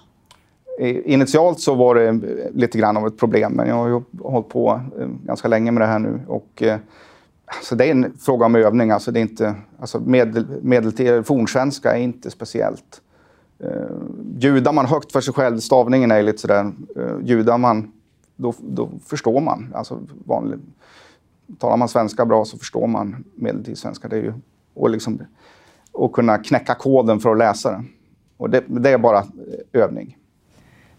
initialt 1.05 1.61
så 1.61 1.75
var 1.75 1.95
det 1.95 2.13
lite 2.55 2.79
grann 2.79 2.97
av 2.97 3.07
ett 3.07 3.19
problem, 3.19 3.53
men 3.53 3.69
jag 3.69 3.75
har 3.75 3.89
ju 3.89 4.03
hållit 4.23 4.49
på 4.49 4.81
eh, 4.99 5.07
ganska 5.25 5.49
länge 5.49 5.71
med 5.71 5.83
det 5.83 5.87
här 5.87 5.99
nu. 5.99 6.21
Och, 6.27 6.63
eh, 6.63 6.79
alltså 7.45 7.75
det 7.75 7.85
är 7.85 7.91
en 7.91 8.19
fråga 8.19 8.47
om 8.47 8.55
övning. 8.55 8.91
Alltså 8.91 9.11
det 9.11 9.19
är 9.19 9.23
inte, 9.23 9.55
alltså 9.81 10.01
medel, 10.01 10.47
medeltida 10.63 11.23
fornsvenska 11.23 11.97
är 11.97 12.01
inte 12.01 12.31
speciellt. 12.31 13.01
Eh, 13.59 13.71
ljudar 14.39 14.73
man 14.73 14.87
högt 14.87 15.13
för 15.13 15.21
sig 15.21 15.35
själv, 15.35 15.59
stavningen 15.59 16.11
är 16.11 16.23
lite 16.23 16.39
sådär, 16.39 16.73
eh, 16.97 17.17
ljudar 17.23 17.59
man, 17.59 17.93
då, 18.37 18.55
då 18.59 18.89
förstår 19.07 19.41
man. 19.41 19.73
Alltså 19.75 19.99
vanlig, 20.25 20.59
talar 21.59 21.77
man 21.77 21.89
svenska 21.89 22.27
bra 22.27 22.45
så 22.45 22.59
förstår 22.59 22.87
man 22.87 23.25
medeltidssvenska. 23.35 24.09
Det 24.09 24.17
är 24.17 24.23
ju, 24.23 24.33
och, 24.75 24.91
liksom, 24.91 25.23
och 25.93 26.13
kunna 26.13 26.39
knäcka 26.39 26.75
koden 26.75 27.21
för 27.21 27.33
att 27.33 27.39
läsa 27.39 27.71
den. 27.71 27.89
Och 28.37 28.51
det, 28.51 28.65
det 28.67 28.91
är 28.91 28.99
bara 28.99 29.25
övning. 29.73 30.17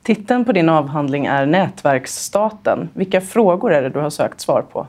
Titeln 0.04 0.46
på 0.46 0.52
din 0.52 0.70
avhandling 0.70 1.26
är 1.26 1.46
Nätverksstaten. 1.46 2.90
Vilka 2.94 3.22
frågor 3.22 3.74
är 3.74 3.82
det 3.82 3.90
du 3.90 4.00
har 4.00 4.10
sökt 4.10 4.42
svar 4.42 4.62
på? 4.62 4.88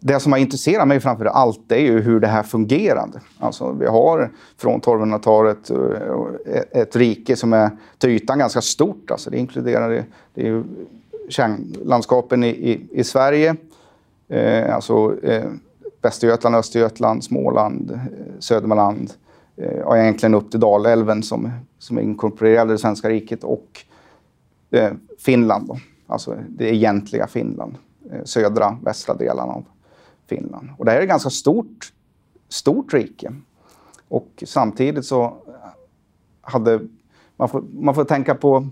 Det 0.00 0.20
som 0.20 0.32
har 0.32 0.38
intresserat 0.38 0.88
mig 0.88 1.00
framför 1.00 1.24
allt 1.24 1.72
är 1.72 1.78
ju 1.78 2.00
hur 2.00 2.20
det 2.20 2.26
här 2.26 2.42
fungerade. 2.42 3.20
Alltså, 3.38 3.72
vi 3.72 3.86
har 3.86 4.30
från 4.56 4.80
1200-talet 4.80 5.70
eh, 5.70 6.80
ett 6.82 6.96
rike 6.96 7.36
som 7.36 7.52
är 7.52 7.70
till 7.98 8.10
ytan 8.10 8.38
ganska 8.38 8.60
stort. 8.60 9.10
Alltså, 9.10 9.30
det 9.30 9.38
inkluderar 9.38 10.04
det 10.34 10.48
är 10.48 10.62
kärnlandskapen 11.28 12.44
i, 12.44 12.48
i, 12.48 12.88
i 12.92 13.04
Sverige, 13.04 13.56
eh, 14.28 14.74
alltså 14.74 15.16
eh, 15.22 15.44
Västergötland, 16.08 16.56
Östergötland, 16.56 17.24
Småland, 17.24 17.90
eh, 17.90 18.00
Södermanland 18.38 19.12
eh, 19.56 19.80
och 19.80 19.98
egentligen 19.98 20.34
upp 20.34 20.50
till 20.50 20.60
Dalälven 20.60 21.22
som, 21.22 21.50
som 21.78 21.98
inkorporerade 21.98 22.72
det 22.72 22.78
svenska 22.78 23.08
riket 23.08 23.44
och 23.44 23.84
eh, 24.70 24.92
Finland. 25.18 25.68
Då. 25.68 25.78
Alltså 26.06 26.38
det 26.48 26.74
egentliga 26.74 27.26
Finland. 27.26 27.74
Eh, 28.10 28.24
södra, 28.24 28.78
västra 28.82 29.14
delarna 29.14 29.52
av 29.52 29.64
Finland. 30.26 30.68
Och 30.78 30.84
det 30.84 30.90
här 30.90 30.98
är 30.98 31.02
ett 31.02 31.08
ganska 31.08 31.30
stort, 31.30 31.92
stort 32.48 32.94
rike. 32.94 33.32
Och 34.08 34.44
samtidigt 34.46 35.04
så 35.04 35.36
hade... 36.40 36.80
Man 37.36 37.48
får, 37.48 37.64
man 37.72 37.94
får 37.94 38.04
tänka 38.04 38.34
på 38.34 38.68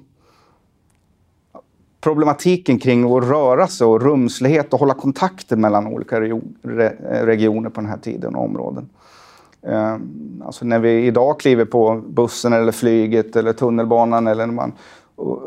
problematiken 2.07 2.79
kring 2.79 3.17
att 3.17 3.25
röra 3.25 3.67
sig 3.67 3.87
och 3.87 4.03
rumslighet 4.03 4.73
och 4.73 4.81
hålla 4.81 4.95
kontakten 4.95 5.61
mellan 5.61 5.87
olika 5.87 6.21
regioner 7.27 7.71
på 7.71 7.81
den 7.81 7.91
här 7.91 7.99
tiden 7.99 8.35
och 8.35 8.45
områden. 8.45 8.89
Ehm, 9.63 10.43
alltså 10.47 10.65
när 10.65 10.79
vi 10.79 11.07
idag 11.07 11.41
kliver 11.41 11.65
på 11.65 12.03
bussen 12.09 12.53
eller 12.53 12.73
flyget 12.73 13.37
eller 13.37 13.53
tunnelbanan 13.53 14.27
eller 14.27 14.47
man 14.47 14.73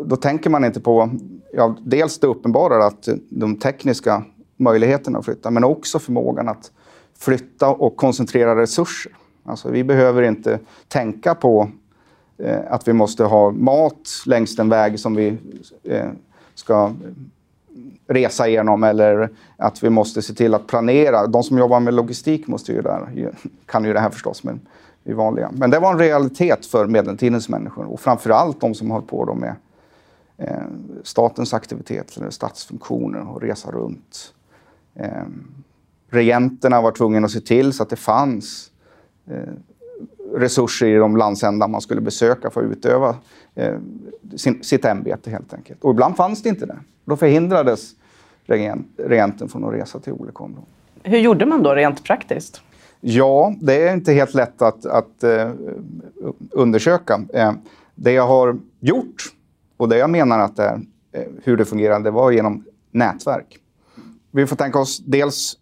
då 0.06 0.16
tänker 0.16 0.50
man 0.50 0.66
inte 0.66 0.80
på 0.80 1.10
ja, 1.54 1.76
dels 1.82 2.20
det 2.20 2.28
uppenbara 2.28 2.86
att 2.86 3.10
de 3.30 3.56
tekniska 3.56 4.24
möjligheterna 4.58 5.20
att 5.20 5.26
flytta, 5.26 5.52
men 5.52 5.64
också 5.64 6.00
förmågan 6.00 6.50
att 6.50 6.72
flytta 7.20 7.70
och 7.70 7.96
koncentrera 7.96 8.62
resurser. 8.62 9.12
Alltså, 9.46 9.70
vi 9.70 9.84
behöver 9.84 10.24
inte 10.24 10.60
tänka 10.88 11.36
på 11.36 11.70
eh, 12.38 12.60
att 12.70 12.88
vi 12.88 12.94
måste 12.94 13.24
ha 13.24 13.52
mat 13.52 14.10
längs 14.26 14.56
den 14.56 14.70
väg 14.70 15.00
som 15.00 15.16
vi 15.16 15.38
eh, 15.84 16.10
ska 16.60 16.94
resa 18.08 18.48
igenom 18.48 18.84
eller 18.84 19.30
att 19.58 19.84
vi 19.84 19.90
måste 19.90 20.22
se 20.22 20.34
till 20.34 20.54
att 20.54 20.68
planera. 20.68 21.28
De 21.28 21.44
som 21.44 21.58
jobbar 21.58 21.80
med 21.80 21.94
logistik 21.94 22.48
måste 22.48 22.72
ju 22.72 22.82
där, 22.82 23.34
kan 23.66 23.86
ju 23.86 23.94
det 23.94 24.00
här 24.00 24.10
förstås, 24.10 24.44
men 24.44 24.60
är 25.04 25.14
vanliga. 25.14 25.52
Men 25.54 25.70
det 25.70 25.80
var 25.80 25.92
en 25.92 26.00
realitet 26.00 26.66
för 26.66 26.88
medeltidens 26.88 27.50
människor 27.50 27.86
och 27.86 28.00
framför 28.00 28.30
allt 28.30 28.62
de 28.62 28.74
som 28.74 28.92
höll 28.92 29.02
på 29.02 29.36
med 29.36 29.56
eh, 30.38 30.64
statens 31.04 31.54
aktiviteter, 31.54 32.22
eller 32.22 32.32
statsfunktioner 32.32 33.30
och 33.30 33.42
resa 33.42 33.72
runt. 33.72 34.34
Eh, 34.96 35.24
regenterna 36.10 36.82
var 36.82 36.92
tvungna 36.92 37.26
att 37.26 37.32
se 37.32 37.42
till 37.42 37.74
så 37.74 37.84
att 37.84 37.90
det 37.90 37.96
fanns 37.96 38.72
eh, 39.28 39.54
resurser 40.36 40.88
i 40.88 40.96
de 40.96 41.18
landsändar 41.18 41.68
man 41.68 41.82
skulle 41.82 42.02
besöka 42.02 42.50
för 42.50 42.64
att 42.64 42.72
utöva 42.72 43.16
eh, 43.56 43.76
sin, 44.36 44.64
sitt 44.64 44.86
ämbete 44.86 45.30
helt 45.30 45.54
enkelt. 45.54 45.84
Och 45.84 45.92
ibland 45.92 46.16
fanns 46.16 46.44
det 46.44 46.50
inte 46.50 46.66
det. 46.66 46.78
Då 47.06 47.18
förhindrades 47.18 47.96
regenten 48.98 49.50
från 49.50 49.64
att 49.64 49.74
resa 49.74 50.00
till 50.00 50.14
olika 50.14 50.44
områden. 50.44 50.66
Hur 51.04 51.18
gjorde 51.18 51.46
man 51.46 51.64
då 51.64 51.76
rent 51.76 52.04
praktiskt? 52.04 52.62
Ja, 53.02 53.56
det 53.62 53.88
är 53.88 53.94
inte 53.94 54.14
helt 54.14 54.34
lätt 54.34 54.62
att, 54.62 54.86
att 54.86 55.24
uh, 55.24 55.52
undersöka. 56.52 57.22
Uh, 57.36 57.52
det 57.96 58.12
jag 58.12 58.28
har 58.28 58.60
gjort 58.80 59.24
och 59.78 59.90
det 59.90 59.98
jag 59.98 60.10
menar 60.10 60.40
att 60.40 60.56
det 60.56 60.64
är, 60.64 60.76
uh, 60.76 61.28
hur 61.44 61.58
det 61.58 61.66
fungerar, 61.66 62.00
det 62.00 62.12
var 62.12 62.32
genom 62.32 62.64
nätverk. 62.92 63.58
Vi 64.32 64.48
får 64.48 64.56
tänka 64.56 64.80
oss 64.80 65.00
dels 65.00 65.58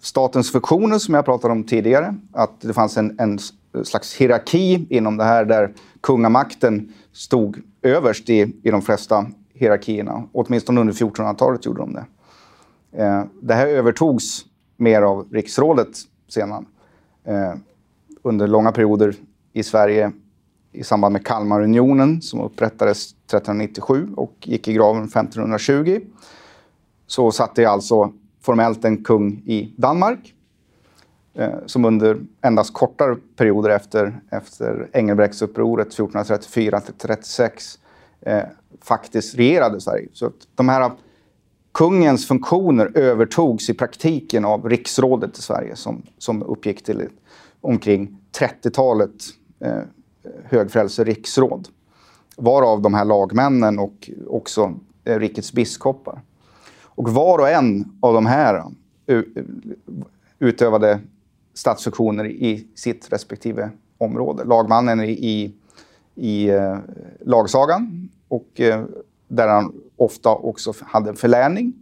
statens 0.00 0.52
funktioner 0.52 0.98
som 0.98 1.14
jag 1.14 1.24
pratade 1.24 1.52
om 1.52 1.64
tidigare. 1.64 2.14
Att 2.32 2.60
det 2.60 2.72
fanns 2.72 2.96
en, 2.96 3.16
en 3.20 3.38
slags 3.84 4.14
hierarki 4.14 4.86
inom 4.90 5.16
det 5.16 5.24
här 5.24 5.44
där 5.44 5.74
kungamakten 6.00 6.92
stod 7.12 7.62
överst 7.82 8.30
i, 8.30 8.52
i 8.62 8.70
de 8.70 8.82
flesta 8.82 9.26
hierarkierna. 9.54 10.28
Åtminstone 10.32 10.80
under 10.80 10.94
1400-talet 10.94 11.66
gjorde 11.66 11.80
de 11.80 11.92
det. 11.92 12.04
Eh, 13.02 13.24
det 13.40 13.54
här 13.54 13.66
övertogs 13.66 14.44
mer 14.76 15.02
av 15.02 15.26
riksrådet 15.32 15.88
sedan. 16.28 16.66
Eh, 17.24 17.54
under 18.22 18.46
långa 18.46 18.72
perioder 18.72 19.14
i 19.52 19.62
Sverige 19.62 20.12
i 20.72 20.84
samband 20.84 21.12
med 21.12 21.26
Kalmarunionen 21.26 22.22
som 22.22 22.40
upprättades 22.40 23.10
1397 23.10 24.08
och 24.16 24.34
gick 24.40 24.68
i 24.68 24.72
graven 24.72 25.04
1520 25.04 26.00
så 27.06 27.32
satt 27.32 27.54
det 27.54 27.64
alltså 27.64 28.12
formellt 28.46 28.84
en 28.84 29.04
kung 29.04 29.42
i 29.46 29.74
Danmark 29.76 30.34
eh, 31.34 31.54
som 31.66 31.84
under 31.84 32.20
endast 32.42 32.72
kortare 32.72 33.16
perioder 33.36 33.70
efter, 33.70 34.20
efter 34.30 34.88
Engelbrektsupproret 34.92 35.98
1434-36 35.98 37.78
eh, 38.20 38.42
faktiskt 38.82 39.34
regerade 39.34 39.80
Sverige. 39.80 40.08
Så 40.12 40.26
att 40.26 40.48
de 40.54 40.68
här 40.68 40.90
kungens 41.72 42.28
funktioner 42.28 42.98
övertogs 42.98 43.70
i 43.70 43.74
praktiken 43.74 44.44
av 44.44 44.68
riksrådet 44.68 45.38
i 45.38 45.42
Sverige 45.42 45.76
som, 45.76 46.02
som 46.18 46.42
uppgick 46.42 46.84
till 46.84 47.08
omkring 47.60 48.18
30-talet 48.38 49.24
eh, 49.60 49.82
högfrälse 50.44 51.04
riksråd. 51.04 51.68
Varav 52.36 52.82
de 52.82 52.94
här 52.94 53.04
lagmännen 53.04 53.78
och 53.78 54.10
också 54.26 54.74
eh, 55.04 55.18
rikets 55.18 55.52
biskopar. 55.52 56.20
Och 56.96 57.08
var 57.08 57.38
och 57.38 57.48
en 57.48 57.92
av 58.00 58.14
de 58.14 58.26
här 58.26 58.64
eh, 59.06 59.22
utövade 60.38 61.00
statsfunktioner 61.54 62.26
i 62.26 62.66
sitt 62.74 63.12
respektive 63.12 63.70
område. 63.98 64.44
Lagmannen 64.44 65.00
i, 65.00 65.10
i, 65.10 65.54
i 66.14 66.48
eh, 66.48 66.78
lagsagan 67.20 68.08
och 68.28 68.60
eh, 68.60 68.84
där 69.28 69.48
han 69.48 69.72
ofta 69.96 70.30
också 70.30 70.72
hade 70.80 71.10
en 71.10 71.16
förläning. 71.16 71.72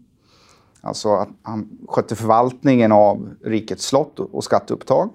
Alltså 0.81 1.15
att 1.15 1.29
han 1.43 1.79
skötte 1.89 2.17
förvaltningen 2.17 2.93
av 2.93 3.35
rikets 3.45 3.85
slott 3.87 4.19
och 4.21 4.45
skatteupptag 4.45 5.11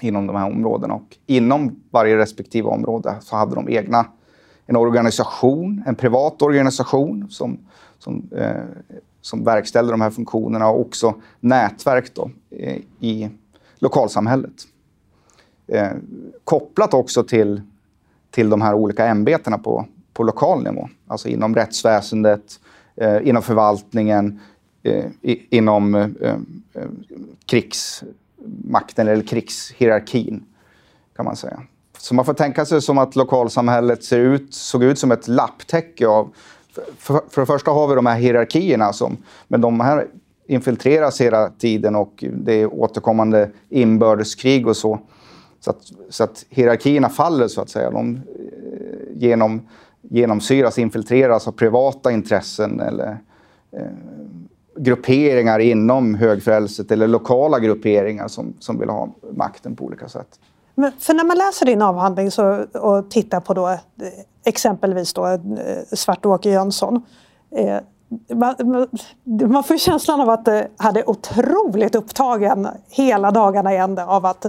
inom 0.00 0.26
de 0.26 0.36
här 0.36 0.46
områdena. 0.46 0.94
Och 0.94 1.18
inom 1.26 1.82
varje 1.90 2.16
respektive 2.16 2.68
område 2.68 3.16
så 3.20 3.36
hade 3.36 3.54
de 3.54 3.68
egna, 3.68 4.06
en 4.70 4.76
organisation, 4.76 5.82
en 5.86 5.94
privat 5.94 6.42
organisation 6.42 7.26
som, 7.30 7.58
som, 7.98 8.28
eh, 8.36 8.64
som 9.20 9.44
verkställde 9.44 9.92
de 9.92 10.00
här 10.00 10.10
funktionerna 10.10 10.68
och 10.68 10.80
också 10.80 11.14
nätverk 11.40 12.14
då, 12.14 12.30
eh, 12.50 12.76
i 13.00 13.30
lokalsamhället. 13.78 14.52
Eh, 15.66 15.90
kopplat 16.44 16.94
också 16.94 17.22
till, 17.22 17.62
till 18.30 18.50
de 18.50 18.60
här 18.60 18.74
olika 18.74 19.06
ämbetena 19.06 19.58
på, 19.58 19.86
på 20.12 20.22
lokal 20.22 20.62
nivå. 20.62 20.88
Alltså 21.06 21.28
inom 21.28 21.54
rättsväsendet, 21.54 22.60
eh, 22.96 23.28
inom 23.28 23.42
förvaltningen, 23.42 24.40
eh, 24.82 25.04
i, 25.22 25.56
inom 25.56 25.94
eh, 25.94 26.08
eh 26.20 26.36
krigsmakten 27.46 29.08
eller 29.08 29.22
krigshierarkin 29.22 30.44
kan 31.16 31.24
man 31.24 31.36
säga. 31.36 31.62
Så 32.00 32.14
man 32.14 32.24
får 32.24 32.34
tänka 32.34 32.64
sig 32.64 32.82
som 32.82 32.98
att 32.98 33.16
lokalsamhället 33.16 34.04
ser 34.04 34.18
ut, 34.18 34.54
såg 34.54 34.84
ut 34.84 34.98
som 34.98 35.12
ett 35.12 35.28
lapptäcke 35.28 36.08
av... 36.08 36.34
För, 36.98 37.20
för 37.30 37.40
det 37.40 37.46
första 37.46 37.70
har 37.70 37.88
vi 37.88 37.94
de 37.94 38.06
här 38.06 38.16
hierarkierna, 38.16 38.92
som, 38.92 39.16
men 39.48 39.60
de 39.60 39.80
här 39.80 40.06
infiltreras 40.46 41.20
hela 41.20 41.48
tiden 41.48 41.96
och 41.96 42.24
det 42.32 42.52
är 42.52 42.74
återkommande 42.74 43.50
inbördeskrig 43.68 44.66
och 44.66 44.76
så. 44.76 45.00
Så 45.60 45.70
att, 45.70 45.82
så 46.08 46.24
att 46.24 46.44
hierarkierna 46.48 47.08
faller 47.08 47.48
så 47.48 47.60
att 47.60 47.70
säga. 47.70 47.90
De, 47.90 48.14
eh, 48.14 48.20
genom 49.16 49.62
genomsyras, 50.02 50.78
infiltreras 50.78 51.48
av 51.48 51.52
privata 51.52 52.12
intressen 52.12 52.80
eller 52.80 53.18
eh, 53.72 53.82
grupperingar 54.76 55.58
inom 55.58 56.14
högfrälset 56.14 56.90
eller 56.90 57.08
lokala 57.08 57.58
grupperingar 57.58 58.28
som, 58.28 58.54
som 58.58 58.78
vill 58.78 58.88
ha 58.88 59.14
makten 59.32 59.76
på 59.76 59.84
olika 59.84 60.08
sätt. 60.08 60.40
Men 60.74 60.92
för 60.98 61.14
när 61.14 61.24
man 61.24 61.38
läser 61.38 61.66
din 61.66 61.82
avhandling 61.82 62.30
så, 62.30 62.64
och 62.74 63.10
tittar 63.10 63.40
på 63.40 63.54
då, 63.54 63.68
eh, 63.68 63.78
exempelvis 64.44 65.12
då, 65.12 65.26
eh, 65.26 65.38
Svart-Åke 65.92 66.50
Jönsson. 66.50 67.02
Eh, 67.56 67.78
man, 68.34 68.54
man, 69.48 69.64
får 69.64 69.78
känslan 69.78 70.20
av 70.20 70.30
att 70.30 70.48
han 70.76 70.96
är 70.96 71.10
otroligt 71.10 71.94
upptagen 71.94 72.68
hela 72.88 73.30
dagarna 73.30 73.74
i 73.74 73.76
ända 73.76 74.06
av 74.06 74.26
att 74.26 74.46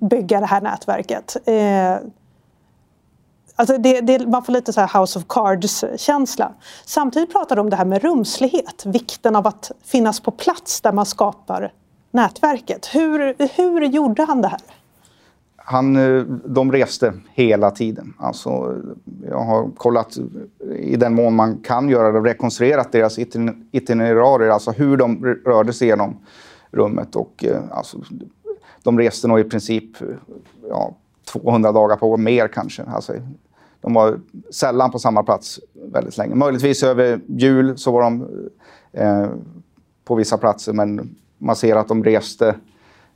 bygga 0.00 0.40
det 0.40 0.46
här 0.46 0.60
nätverket. 0.60 1.36
Eh, 1.44 1.96
alltså 3.56 3.78
det, 3.78 4.00
det, 4.00 4.26
man 4.26 4.44
får 4.44 4.52
lite 4.52 4.72
så 4.72 4.80
House 4.80 5.18
of 5.18 5.24
Cards-känsla. 5.28 6.52
Samtidigt 6.84 7.32
pratar 7.32 7.56
du 7.56 7.60
om 7.60 7.70
det 7.70 7.76
här 7.76 7.84
med 7.84 8.02
rumslighet, 8.02 8.86
vikten 8.86 9.36
av 9.36 9.46
att 9.46 9.70
finnas 9.84 10.20
på 10.20 10.30
plats 10.30 10.80
där 10.80 10.92
man 10.92 11.06
skapar 11.06 11.72
nätverket. 12.10 12.86
Hur, 12.94 13.36
hur 13.56 13.82
gjorde 13.82 14.24
han 14.24 14.42
det 14.42 14.48
här? 14.48 14.60
Han, 15.68 15.96
eh, 15.96 16.22
de 16.44 16.72
reste 16.72 17.12
hela 17.34 17.70
tiden. 17.70 18.14
Alltså, 18.18 18.74
jag 19.28 19.38
har 19.38 19.70
kollat 19.76 20.16
i 20.76 20.96
den 20.96 21.14
mån 21.14 21.34
man 21.34 21.58
kan 21.58 21.88
göra 21.88 22.12
det, 22.12 22.30
rekonstruerat 22.30 22.92
deras 22.92 23.18
itinerarier, 23.70 24.48
alltså 24.48 24.70
hur 24.70 24.96
de 24.96 25.24
rörde 25.24 25.72
sig 25.72 25.88
genom 25.88 26.16
rummet. 26.70 27.16
Och, 27.16 27.44
eh, 27.44 27.62
alltså, 27.70 27.98
de 28.82 28.98
reste 28.98 29.28
nog 29.28 29.40
i 29.40 29.44
princip 29.44 30.02
eh, 30.02 30.08
ja, 30.68 30.94
200 31.32 31.72
dagar 31.72 31.96
på 31.96 32.16
mer 32.16 32.48
kanske. 32.48 32.82
Alltså, 32.82 33.12
de 33.80 33.94
var 33.94 34.20
sällan 34.50 34.90
på 34.90 34.98
samma 34.98 35.22
plats 35.22 35.60
väldigt 35.92 36.18
länge. 36.18 36.34
Möjligtvis 36.34 36.82
över 36.82 37.20
jul 37.26 37.78
så 37.78 37.92
var 37.92 38.02
de 38.02 38.28
eh, 38.92 39.26
på 40.04 40.14
vissa 40.14 40.38
platser, 40.38 40.72
men 40.72 41.16
man 41.38 41.56
ser 41.56 41.76
att 41.76 41.88
de 41.88 42.04
reste 42.04 42.54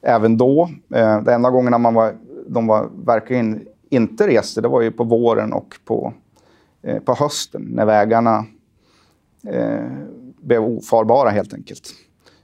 även 0.03 0.37
då. 0.37 0.71
Eh, 0.95 1.23
den 1.23 1.35
enda 1.35 1.51
gången 1.51 1.81
man 1.81 1.95
var, 1.95 2.15
de 2.53 2.67
var 2.67 2.91
verkligen 3.05 3.67
inte 3.89 4.27
reste, 4.27 4.61
det 4.61 4.69
var 4.69 4.81
ju 4.81 4.91
på 4.91 5.05
våren 5.05 5.53
och 5.53 5.75
på, 5.85 6.13
eh, 6.83 6.99
på 6.99 7.15
hösten 7.15 7.63
när 7.63 7.87
vägarna 7.87 8.45
eh, 9.47 9.87
blev 10.41 10.65
ofarbara 10.65 11.31
helt 11.31 11.55
enkelt. 11.55 11.91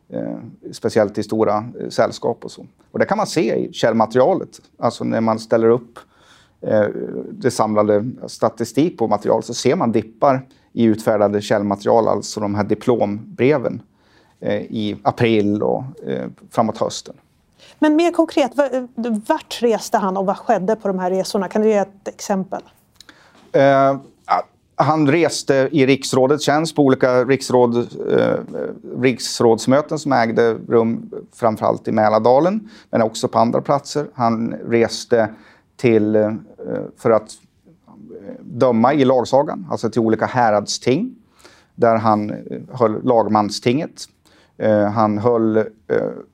Eh, 0.08 0.38
speciellt 0.72 1.18
i 1.18 1.22
stora 1.22 1.64
eh, 1.80 1.88
sällskap 1.88 2.44
och 2.44 2.50
så. 2.50 2.66
Och 2.90 2.98
det 2.98 3.04
kan 3.04 3.18
man 3.18 3.26
se 3.26 3.54
i 3.54 3.72
källmaterialet. 3.72 4.60
Alltså 4.78 5.04
när 5.04 5.20
man 5.20 5.38
ställer 5.38 5.68
upp 5.68 5.98
eh, 6.60 6.86
det 7.30 7.50
samlade 7.50 8.04
statistik 8.26 8.98
på 8.98 9.08
material 9.08 9.42
så 9.42 9.54
ser 9.54 9.76
man 9.76 9.92
dippar 9.92 10.46
i 10.72 10.84
utfärdade 10.84 11.40
källmaterial, 11.40 12.08
alltså 12.08 12.40
de 12.40 12.54
här 12.54 12.64
diplombreven 12.64 13.82
eh, 14.40 14.62
i 14.62 14.96
april 15.02 15.62
och 15.62 15.84
eh, 16.06 16.28
framåt 16.50 16.78
hösten. 16.78 17.14
Men 17.78 17.96
mer 17.96 18.10
konkret, 18.10 18.52
vart 19.28 19.62
reste 19.62 19.98
han 19.98 20.16
och 20.16 20.26
vad 20.26 20.36
skedde 20.36 20.76
på 20.76 20.88
de 20.88 20.98
här 20.98 21.10
resorna? 21.10 21.48
Kan 21.48 21.62
du 21.62 21.68
ge 21.68 21.76
ett 21.76 22.08
exempel? 22.08 22.62
Uh, 23.56 24.00
han 24.76 25.10
reste 25.10 25.68
i 25.72 25.86
riksrådets 25.86 26.44
tjänst 26.44 26.76
på 26.76 26.82
olika 26.82 27.24
riksråd, 27.24 27.76
eh, 27.76 28.38
riksrådsmöten 29.00 29.98
som 29.98 30.12
ägde 30.12 30.54
rum 30.68 31.10
framförallt 31.34 31.88
i 31.88 31.92
Mälardalen, 31.92 32.70
men 32.90 33.02
också 33.02 33.28
på 33.28 33.38
andra 33.38 33.60
platser. 33.60 34.06
Han 34.14 34.54
reste 34.68 35.28
till, 35.76 36.16
eh, 36.16 36.32
för 36.96 37.10
att 37.10 37.30
eh, 37.92 38.34
döma 38.40 38.94
i 38.94 39.04
lagsagan, 39.04 39.66
alltså 39.70 39.90
till 39.90 40.00
olika 40.00 40.26
häradsting, 40.26 41.14
där 41.74 41.96
han 41.96 42.30
eh, 42.30 42.36
höll 42.72 43.04
lagmanstinget. 43.04 44.04
Eh, 44.58 44.84
han 44.84 45.18
höll 45.18 45.56
eh, 45.56 45.64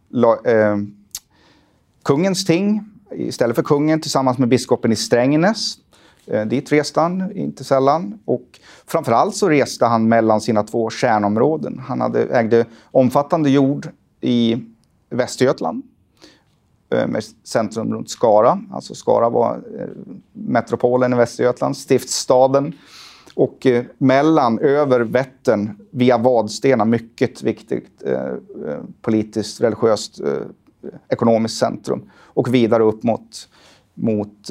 la, 0.08 0.38
eh, 0.44 0.76
kungens 2.02 2.44
ting 2.44 2.84
istället 3.14 3.56
för 3.56 3.62
kungen 3.62 4.00
tillsammans 4.00 4.38
med 4.38 4.48
biskopen 4.48 4.92
i 4.92 4.96
Strängnäs. 4.96 5.76
Eh, 6.26 6.46
dit 6.46 6.72
reste 6.72 7.00
han 7.00 7.36
inte 7.36 7.64
sällan. 7.64 8.18
Och 8.24 8.60
framförallt 8.86 9.36
så 9.36 9.48
reste 9.48 9.86
han 9.86 10.08
mellan 10.08 10.40
sina 10.40 10.62
två 10.62 10.90
kärnområden. 10.90 11.82
Han 11.86 12.00
hade, 12.00 12.24
ägde 12.24 12.66
omfattande 12.90 13.50
jord 13.50 13.88
i 14.20 14.56
Västergötland 15.10 15.82
eh, 16.94 17.06
med 17.06 17.24
centrum 17.44 17.94
runt 17.94 18.10
Skara. 18.10 18.60
Alltså 18.72 18.94
Skara 18.94 19.30
var 19.30 19.54
eh, 19.78 19.86
metropolen 20.32 21.12
i 21.12 21.16
Västergötland, 21.16 21.76
stiftsstaden. 21.76 22.72
Och 23.34 23.66
eh, 23.66 23.84
mellan, 23.98 24.58
över 24.58 25.00
Vättern, 25.00 25.70
via 25.90 26.18
Vadstena, 26.18 26.84
mycket 26.84 27.42
viktigt 27.42 28.02
eh, 28.06 28.34
politiskt, 29.02 29.60
religiöst, 29.60 30.20
eh, 30.20 30.28
ekonomiskt 31.08 31.58
centrum. 31.58 32.10
Och 32.14 32.54
vidare 32.54 32.82
upp 32.82 33.02
mot, 33.02 33.48
mot 33.94 34.50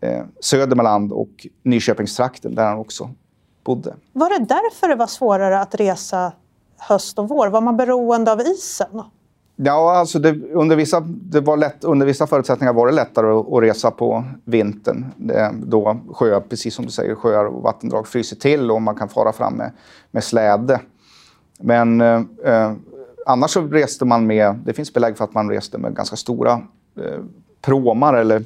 eh, 0.00 0.22
Södermanland 0.40 1.12
och 1.12 1.46
Nyköpingstrakten 1.62 2.54
där 2.54 2.64
han 2.64 2.78
också 2.78 3.10
bodde. 3.64 3.94
Var 4.12 4.38
det 4.38 4.44
därför 4.44 4.88
det 4.88 4.94
var 4.94 5.06
svårare 5.06 5.60
att 5.60 5.74
resa 5.74 6.32
höst 6.76 7.18
och 7.18 7.28
vår? 7.28 7.48
Var 7.48 7.60
man 7.60 7.76
beroende 7.76 8.32
av 8.32 8.40
isen? 8.40 9.02
Ja, 9.60 9.96
alltså 9.96 10.18
det, 10.18 10.52
under, 10.52 10.76
vissa, 10.76 11.00
det 11.06 11.40
var 11.40 11.56
lätt, 11.56 11.84
under 11.84 12.06
vissa 12.06 12.26
förutsättningar 12.26 12.72
var 12.72 12.86
det 12.86 12.92
lättare 12.92 13.26
att, 13.26 13.52
att 13.52 13.62
resa 13.62 13.90
på 13.90 14.24
vintern. 14.44 15.06
Det, 15.16 15.54
då 15.62 15.98
sjöar, 16.12 16.40
precis 16.40 16.74
som 16.74 16.84
du 16.84 16.90
säger, 16.90 17.14
sjöar 17.14 17.44
och 17.44 17.62
vattendrag 17.62 18.08
fryser 18.08 18.36
till 18.36 18.70
och 18.70 18.82
man 18.82 18.94
kan 18.94 19.08
fara 19.08 19.32
fram 19.32 19.54
med, 19.54 19.72
med 20.10 20.24
släde. 20.24 20.80
Men 21.60 22.00
eh, 22.00 22.22
eh 22.44 22.72
annars 23.28 23.50
så 23.50 23.62
reste 23.62 24.04
man 24.04 24.26
med, 24.26 24.54
det 24.64 24.72
finns 24.72 24.92
belägg 24.92 25.16
för 25.16 25.24
att 25.24 25.34
man 25.34 25.50
reste 25.50 25.78
med 25.78 25.94
ganska 25.94 26.16
stora 26.16 26.52
eh, 26.96 27.20
pråmar 27.60 28.14
eller 28.14 28.44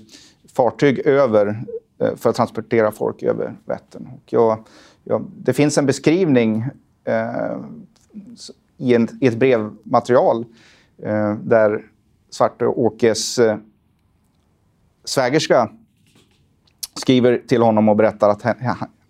fartyg 0.52 0.98
över 0.98 1.64
eh, 1.98 2.16
för 2.16 2.30
att 2.30 2.36
transportera 2.36 2.92
folk 2.92 3.22
över 3.22 3.54
Vättern. 3.64 4.06
Och 4.06 4.32
jag, 4.32 4.64
jag, 5.04 5.26
det 5.36 5.52
finns 5.52 5.78
en 5.78 5.86
beskrivning 5.86 6.64
eh, 7.04 7.56
i, 8.76 8.94
en, 8.94 9.08
i, 9.20 9.26
ett 9.26 9.36
brevmaterial 9.36 10.44
eh, 11.02 11.34
där 11.34 11.84
Svarte-Åkes 12.30 13.38
eh, 13.38 13.56
svägerska 15.04 15.70
skriver 16.94 17.42
till 17.46 17.62
honom 17.62 17.88
och 17.88 17.96
berättar 17.96 18.28
att 18.28 18.42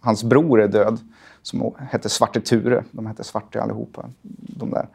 hans 0.01 0.25
bror 0.25 0.61
är 0.61 0.69
död, 0.69 0.99
som 1.43 1.75
hette 1.91 2.09
Svarte 2.09 2.41
Ture. 2.41 2.85
De 2.91 3.07
hette 3.07 3.25
Svarte 3.25 3.63
allihopa. 3.63 4.11
De 4.57 4.71
där. 4.71 4.89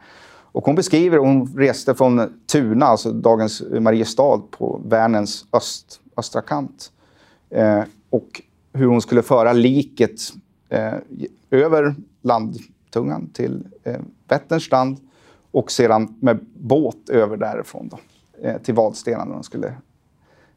Och 0.52 0.64
hon 0.64 0.74
beskriver, 0.74 1.18
hon 1.18 1.56
reste 1.56 1.94
från 1.94 2.40
Tuna, 2.46 2.86
alltså 2.86 3.12
dagens 3.12 3.62
Mariestad, 3.80 4.42
på 4.50 4.80
Vänerns 4.84 5.44
öst, 5.52 6.00
östra 6.16 6.42
kant. 6.42 6.92
Eh, 7.50 7.82
och 8.10 8.42
hur 8.72 8.86
hon 8.86 9.00
skulle 9.00 9.22
föra 9.22 9.52
liket 9.52 10.20
eh, 10.68 10.94
över 11.50 11.94
landtungan 12.22 13.30
till 13.32 13.66
eh, 13.84 14.00
Vätterns 14.28 14.64
strand 14.64 14.96
och 15.50 15.72
sedan 15.72 16.16
med 16.20 16.38
båt 16.54 17.08
över 17.08 17.36
därifrån 17.36 17.88
då, 17.88 17.98
eh, 18.48 18.58
till 18.58 18.74
Vadstena 18.74 19.24
när 19.24 19.32
de 19.32 19.42
skulle 19.42 19.74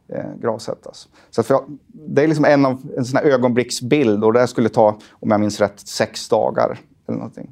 eh, 0.08 0.36
gravsättas. 0.42 1.08
Så 1.30 1.44
jag, 1.50 1.78
det 1.88 2.24
är 2.24 2.28
liksom 2.28 2.46
en, 2.46 2.66
av, 2.66 2.82
en 2.98 3.06
sån 3.06 3.18
här 3.18 3.26
ögonblicksbild 3.26 4.24
och 4.24 4.34
det 4.34 4.48
skulle 4.48 4.70
ta, 4.70 4.98
om 5.12 5.32
jag 5.32 5.40
minns 5.40 5.60
rätt, 5.60 5.80
sex 5.80 6.30
dagar. 6.30 6.80
eller 7.08 7.18
någonting. 7.18 7.52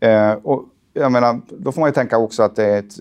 Eh, 0.00 0.32
och 0.32 0.64
jag 0.96 1.12
menar, 1.12 1.40
då 1.48 1.72
får 1.72 1.80
man 1.80 1.88
ju 1.88 1.94
tänka 1.94 2.18
också 2.18 2.42
att 2.42 2.56
det 2.56 2.64
är 2.64 2.78
ett, 2.78 3.00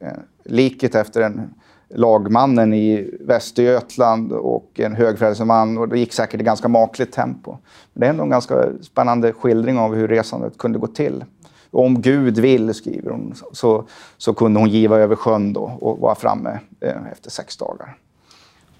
eh, 0.00 0.08
liket 0.44 0.94
efter 0.94 1.20
en 1.20 1.54
lagmannen 1.88 2.74
i 2.74 3.10
Västergötland 3.20 4.32
och 4.32 4.70
en 4.80 4.94
högfrälseman. 4.94 5.78
Och 5.78 5.88
det 5.88 5.98
gick 5.98 6.12
säkert 6.12 6.40
i 6.40 6.44
ganska 6.44 6.68
makligt 6.68 7.12
tempo. 7.12 7.56
Men 7.92 8.00
det 8.00 8.06
är 8.06 8.10
ändå 8.10 8.22
en 8.22 8.30
ganska 8.30 8.64
spännande 8.82 9.32
skildring 9.32 9.78
av 9.78 9.94
hur 9.94 10.08
resandet 10.08 10.58
kunde 10.58 10.78
gå 10.78 10.86
till. 10.86 11.24
Om 11.70 12.00
Gud 12.00 12.38
vill, 12.38 12.74
skriver 12.74 13.10
hon, 13.10 13.34
så, 13.52 13.84
så 14.16 14.34
kunde 14.34 14.60
hon 14.60 14.68
giva 14.68 14.98
över 14.98 15.16
sjön 15.16 15.52
då 15.52 15.78
och 15.80 15.98
vara 15.98 16.14
framme 16.14 16.58
eh, 16.80 17.12
efter 17.12 17.30
sex 17.30 17.56
dagar. 17.56 17.96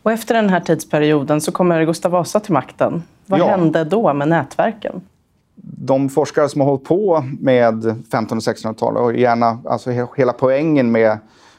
Och 0.03 0.12
efter 0.12 0.35
den 0.35 0.51
här 0.51 0.61
tidsperioden 0.61 1.40
så 1.40 1.53
kommer 1.53 1.85
Gustav 1.85 2.12
Vasa 2.12 2.40
till 2.40 2.53
makten. 2.53 3.03
Vad 3.27 3.40
ja. 3.40 3.47
hände 3.47 3.85
då 3.85 4.12
med 4.12 4.29
nätverken? 4.29 5.01
De 5.62 6.09
forskare 6.09 6.49
som 6.49 6.61
har 6.61 6.69
hållit 6.69 6.85
på 6.85 7.25
med 7.40 7.87
1500 7.87 8.37
och 8.37 8.57
1600-talet 8.57 9.03
och 9.03 9.16
gärna, 9.16 9.59
alltså 9.64 9.90
hela 10.16 10.33
poängen 10.33 10.92
med 10.92 11.19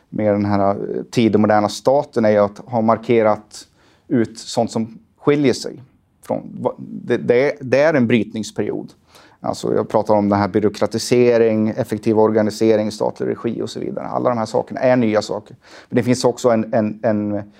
med 0.10 0.34
den 0.34 0.46
här 0.46 0.70
eh, 0.70 1.04
tidemoderna 1.12 1.70
staten 1.70 2.26
är 2.26 2.40
att 2.40 2.58
ha 2.58 2.82
markerat 2.82 3.68
ut 4.08 4.40
sånt 4.40 4.72
som 4.72 5.00
skiljer 5.18 5.54
sig. 5.54 5.84
Från, 6.22 6.68
det, 6.78 7.18
det, 7.18 7.58
det 7.62 7.80
är 7.80 7.94
en 7.94 8.08
brytningsperiod. 8.08 8.94
Alltså 9.40 9.76
jag 9.76 9.90
pratar 9.90 10.14
om 10.14 10.30
den 10.30 10.40
här 10.40 10.48
byråkratisering, 10.48 11.70
effektiv 11.70 12.20
organisering, 12.20 12.92
statlig 12.92 13.28
regi 13.28 13.62
och 13.62 13.70
så 13.70 13.80
vidare. 13.80 14.06
Alla 14.06 14.30
de 14.30 14.38
här 14.38 14.46
sakerna 14.46 14.80
är 14.80 14.96
nya 14.96 15.22
saker. 15.22 15.56
Men 15.90 15.96
det 15.96 16.04
finns 16.04 16.26
också 16.26 16.50
en, 16.50 16.74
en, 16.74 17.00
en 17.04 17.52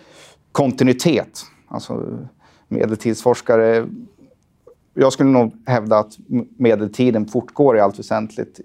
kontinuitet. 0.52 1.42
Alltså 1.68 2.04
medeltidsforskare... 2.68 3.88
Jag 5.00 5.14
skulle 5.14 5.30
nog 5.30 5.54
hävda 5.66 6.00
att 6.00 6.18
medeltiden 6.58 7.26
fortgår 7.28 7.78
i 7.78 7.80
allt 7.80 8.00
väsentligt, 8.00 8.60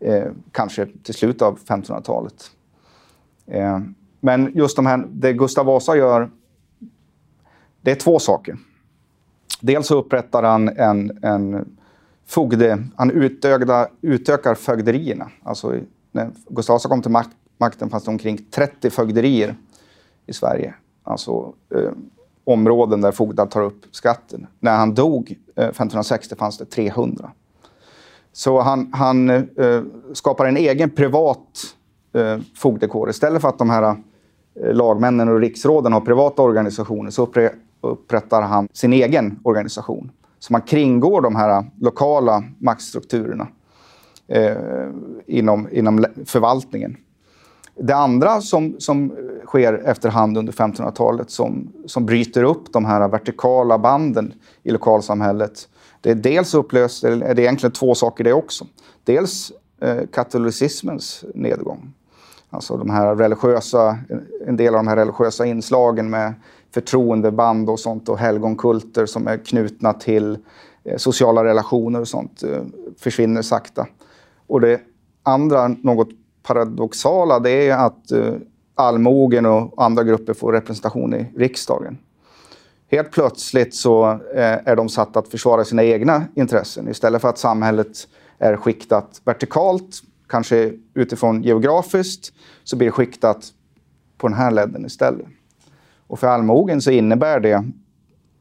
eh, 0.00 0.24
kanske 0.52 0.86
till 1.02 1.14
slutet 1.14 1.42
av 1.42 1.58
1500-talet. 1.58 2.50
Eh, 3.46 3.80
Men 4.20 4.52
just 4.54 4.76
de 4.76 4.86
här, 4.86 5.06
det 5.10 5.32
Gustav 5.32 5.66
Vasa 5.66 5.96
gör, 5.96 6.30
det 7.80 7.90
är 7.90 7.94
två 7.94 8.18
saker. 8.18 8.56
Dels 9.60 9.86
så 9.86 9.98
upprättar 9.98 10.42
han 10.42 10.68
en, 10.68 11.18
en 11.22 11.76
fogde, 12.26 12.84
han 12.96 13.10
utökda, 13.10 13.88
utökar 14.00 14.54
fögderierna. 14.54 15.30
Alltså, 15.42 15.74
när 16.12 16.30
Gustav 16.48 16.74
Vasa 16.74 16.88
kom 16.88 17.02
till 17.02 17.10
mak 17.10 17.26
makten 17.58 17.90
fanns 17.90 18.04
det 18.04 18.10
omkring 18.10 18.38
30 18.50 18.90
fögderier 18.90 19.56
i 20.26 20.32
Sverige. 20.32 20.74
Alltså 21.02 21.52
eh, 21.74 21.90
områden 22.46 23.00
där 23.00 23.12
fogdar 23.12 23.46
tar 23.46 23.62
upp 23.62 23.84
skatten. 23.90 24.46
När 24.60 24.76
han 24.76 24.94
dog 24.94 25.34
eh, 25.56 25.64
1560 25.64 26.34
fanns 26.36 26.58
det 26.58 26.64
300. 26.64 27.30
Så 28.32 28.60
han, 28.60 28.92
han 28.92 29.30
eh, 29.30 29.82
skapar 30.12 30.46
en 30.46 30.56
egen 30.56 30.90
privat 30.90 31.74
eh, 32.12 32.38
fogdekår. 32.54 33.10
Istället 33.10 33.42
för 33.42 33.48
att 33.48 33.58
de 33.58 33.70
här 33.70 33.96
eh, 34.62 34.72
lagmännen 34.72 35.28
och 35.28 35.40
riksråden 35.40 35.92
har 35.92 36.00
privata 36.00 36.42
organisationer 36.42 37.10
så 37.10 37.28
upprättar 37.80 38.42
han 38.42 38.68
sin 38.72 38.92
egen 38.92 39.38
organisation. 39.42 40.10
Så 40.38 40.52
man 40.52 40.62
kringgår 40.62 41.20
de 41.20 41.36
här 41.36 41.64
lokala 41.80 42.44
maktstrukturerna 42.58 43.48
eh, 44.28 44.56
inom, 45.26 45.68
inom 45.72 46.06
förvaltningen. 46.24 46.96
Det 47.78 47.94
andra 47.96 48.40
som, 48.40 48.76
som 48.78 49.12
sker 49.44 49.74
efterhand 49.74 50.38
under 50.38 50.52
1500-talet 50.52 51.30
som, 51.30 51.72
som 51.86 52.06
bryter 52.06 52.42
upp 52.42 52.72
de 52.72 52.84
här 52.84 53.08
vertikala 53.08 53.78
banden 53.78 54.34
i 54.62 54.70
lokalsamhället. 54.70 55.68
Det 56.00 56.10
är 56.10 56.14
dels 56.14 56.54
upplöst, 56.54 57.02
det 57.02 57.08
är 57.08 57.38
egentligen 57.38 57.72
två 57.72 57.94
saker 57.94 58.24
det 58.24 58.32
också. 58.32 58.66
Dels 59.04 59.52
eh, 59.80 60.06
katolicismens 60.12 61.24
nedgång. 61.34 61.92
Alltså 62.50 62.76
de 62.76 62.90
här 62.90 63.16
religiösa, 63.16 63.98
en 64.46 64.56
del 64.56 64.74
av 64.74 64.78
de 64.78 64.88
här 64.88 64.96
religiösa 64.96 65.46
inslagen 65.46 66.10
med 66.10 66.34
förtroendeband 66.74 67.70
och 67.70 67.80
sånt 67.80 68.08
och 68.08 68.18
helgonkulter 68.18 69.06
som 69.06 69.26
är 69.26 69.36
knutna 69.36 69.92
till 69.92 70.38
eh, 70.84 70.96
sociala 70.96 71.44
relationer 71.44 72.00
och 72.00 72.08
sånt 72.08 72.42
eh, 72.42 72.62
försvinner 72.98 73.42
sakta. 73.42 73.86
Och 74.46 74.60
det 74.60 74.80
andra, 75.22 75.68
något 75.68 76.08
paradoxala, 76.46 77.40
det 77.40 77.68
är 77.68 77.76
att 77.76 78.10
eh, 78.10 78.34
allmogen 78.74 79.46
och 79.46 79.84
andra 79.84 80.04
grupper 80.04 80.34
får 80.34 80.52
representation 80.52 81.14
i 81.14 81.32
riksdagen. 81.36 81.98
Helt 82.90 83.10
plötsligt 83.10 83.74
så 83.74 84.10
eh, 84.10 84.68
är 84.68 84.76
de 84.76 84.88
satta 84.88 85.18
att 85.18 85.28
försvara 85.28 85.64
sina 85.64 85.84
egna 85.84 86.24
intressen 86.34 86.88
istället 86.88 87.22
för 87.22 87.28
att 87.28 87.38
samhället 87.38 88.08
är 88.38 88.56
skiktat 88.56 89.20
vertikalt, 89.24 90.02
kanske 90.28 90.72
utifrån 90.94 91.42
geografiskt, 91.42 92.32
så 92.64 92.76
blir 92.76 92.86
det 92.86 92.92
skiktat 92.92 93.46
på 94.18 94.28
den 94.28 94.36
här 94.36 94.50
ledden 94.50 94.86
istället. 94.86 95.26
Och 96.06 96.18
för 96.18 96.26
allmogen 96.26 96.82
så 96.82 96.90
innebär 96.90 97.40
det 97.40 97.64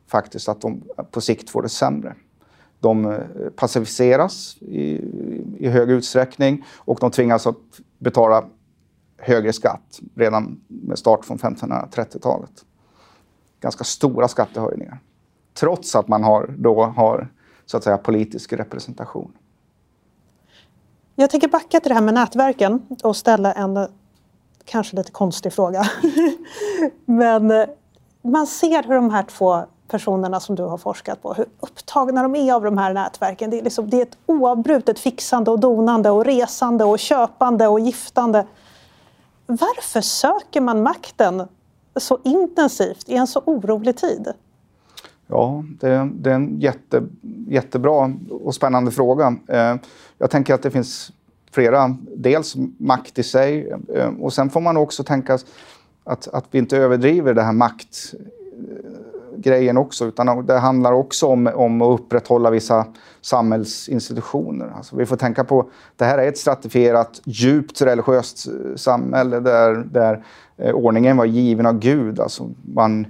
faktiskt 0.08 0.50
att 0.50 0.62
de 0.62 0.84
på 1.12 1.22
sikt 1.22 1.50
får 1.50 1.62
det 1.62 1.70
sämre. 1.70 2.16
De 2.80 3.06
eh, 3.06 3.20
passiviseras 3.56 4.58
i, 4.62 5.02
i 5.58 5.68
hög 5.68 5.90
utsträckning 5.90 6.66
och 6.76 6.98
de 7.02 7.12
tvingas 7.12 7.48
att 7.48 7.58
betala 8.00 8.46
högre 9.18 9.54
skatt 9.54 10.00
redan 10.16 10.62
med 10.68 11.00
start 11.00 11.26
från 11.26 11.38
1530-talet. 11.38 12.66
Ganska 13.60 13.84
stora 13.84 14.28
skattehöjningar. 14.28 15.00
Trots 15.54 15.96
att 15.96 16.08
man 16.08 16.24
har, 16.24 16.56
då 16.58 16.84
har 16.84 17.28
så 17.66 17.78
att 17.78 17.84
säga, 17.84 17.98
politisk 17.98 18.54
representation. 18.54 19.32
Jag 21.16 21.30
tänker 21.30 21.48
backa 21.48 21.80
till 21.80 21.90
det 21.90 21.96
här 21.96 22.02
med 22.02 22.14
nätverken 22.14 22.82
och 23.04 23.16
ställa 23.16 23.54
en 23.54 23.78
eh, 23.78 23.88
kanske 24.66 24.96
lite 24.96 25.12
konstig 25.12 25.54
fråga. 25.54 25.84
Men 27.06 27.52
eh, 27.52 27.66
man 28.22 28.48
ser 28.48 28.84
hur 28.84 28.96
de 28.96 29.10
här 29.10 29.24
två 29.24 29.66
personerna 29.88 30.40
som 30.40 30.56
du 30.56 30.64
har 30.64 30.78
forskat 30.78 31.22
på, 31.22 31.34
hur 31.34 31.46
upptagna 31.60 32.24
de 32.24 32.36
är 32.36 32.54
av 32.54 32.64
de 32.64 32.78
här 32.78 32.94
nätverken. 32.94 33.50
Det 33.50 33.60
är, 33.60 33.64
liksom, 33.64 33.90
det 33.90 33.98
är 33.98 34.02
ett 34.02 34.18
oavbrutet 34.26 35.00
fixande 35.00 35.52
och 35.52 35.60
donande 35.60 36.10
och 36.10 36.26
resande 36.26 36.84
och 36.84 37.00
köpande 37.00 37.68
och 37.68 37.80
giftande. 37.80 38.46
Varför 39.46 40.02
söker 40.02 40.62
man 40.62 40.84
makten 40.84 41.48
så 41.96 42.20
intensivt 42.24 43.10
i 43.10 43.16
en 43.16 43.28
så 43.28 43.42
orolig 43.46 43.98
tid? 43.98 44.34
Ja, 45.28 45.64
det, 45.80 46.10
det 46.14 46.30
är 46.30 46.36
en 46.36 46.60
jätte, 46.60 47.04
jättebra 47.48 48.14
och 48.30 48.56
spännande 48.56 48.92
fråga. 48.92 49.36
Eh, 49.48 49.76
jag 50.18 50.32
tänker 50.32 50.54
att 50.54 50.62
det 50.62 50.72
finns 50.72 51.12
flera, 51.52 51.98
dels 52.16 52.56
makt 52.78 53.20
i 53.20 53.24
sig 53.24 53.76
eh, 53.96 54.10
och 54.20 54.34
sen 54.34 54.50
får 54.50 54.62
man 54.62 54.78
också 54.78 55.04
tänka 55.04 55.40
att, 56.04 56.28
att 56.28 56.46
vi 56.52 56.60
inte 56.60 56.78
överdriver 56.78 57.34
det 57.34 57.44
här 57.44 57.54
makt... 57.54 58.14
Eh, 58.14 59.15
grejen 59.38 59.78
också, 59.78 60.06
utan 60.06 60.46
det 60.46 60.58
handlar 60.58 60.92
också 60.92 61.28
om, 61.28 61.48
om 61.48 61.82
att 61.82 62.00
upprätthålla 62.00 62.50
vissa 62.50 62.86
samhällsinstitutioner. 63.22 64.72
Alltså 64.76 64.96
vi 64.96 65.06
får 65.06 65.16
tänka 65.16 65.44
på 65.44 65.60
att 65.60 65.68
det 65.96 66.06
här 66.06 66.18
är 66.18 66.28
ett 66.28 66.38
stratifierat, 66.38 67.22
djupt 67.26 67.82
religiöst 67.82 68.48
eh, 68.48 68.76
samhälle 68.76 69.40
där, 69.40 69.76
där 69.76 70.26
eh, 70.58 70.72
ordningen 70.72 71.18
var 71.18 71.26
given 71.26 71.66
av 71.66 71.80
Gud. 71.80 72.20
Alltså 72.20 72.50
man, 72.74 73.06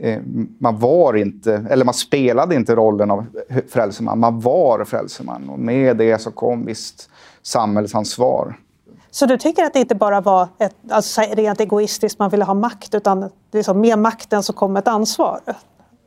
eh, 0.00 0.20
man 0.58 0.78
var 0.78 1.14
inte, 1.14 1.66
eller 1.70 1.84
man 1.84 1.94
spelade 1.94 2.54
inte 2.54 2.74
rollen 2.74 3.10
av 3.10 3.26
frälseman, 3.68 4.18
man 4.18 4.40
var 4.40 4.84
frälseman. 4.84 5.48
Och 5.48 5.58
med 5.58 5.96
det 5.96 6.18
så 6.20 6.30
kom 6.30 6.66
visst 6.66 7.10
samhällsansvar. 7.42 8.56
Så 9.14 9.26
du 9.26 9.38
tycker 9.38 9.64
att 9.64 9.72
det 9.72 9.78
inte 9.78 9.94
bara 9.94 10.20
var 10.20 10.48
ett, 10.58 10.76
alltså 10.90 11.20
rent 11.20 11.60
egoistiskt, 11.60 12.18
man 12.18 12.30
ville 12.30 12.44
ha 12.44 12.54
makt, 12.54 12.94
utan 12.94 13.30
liksom, 13.52 13.80
med 13.80 13.98
makten 13.98 14.42
så 14.42 14.52
kom 14.52 14.76
ett 14.76 14.88
ansvar? 14.88 15.40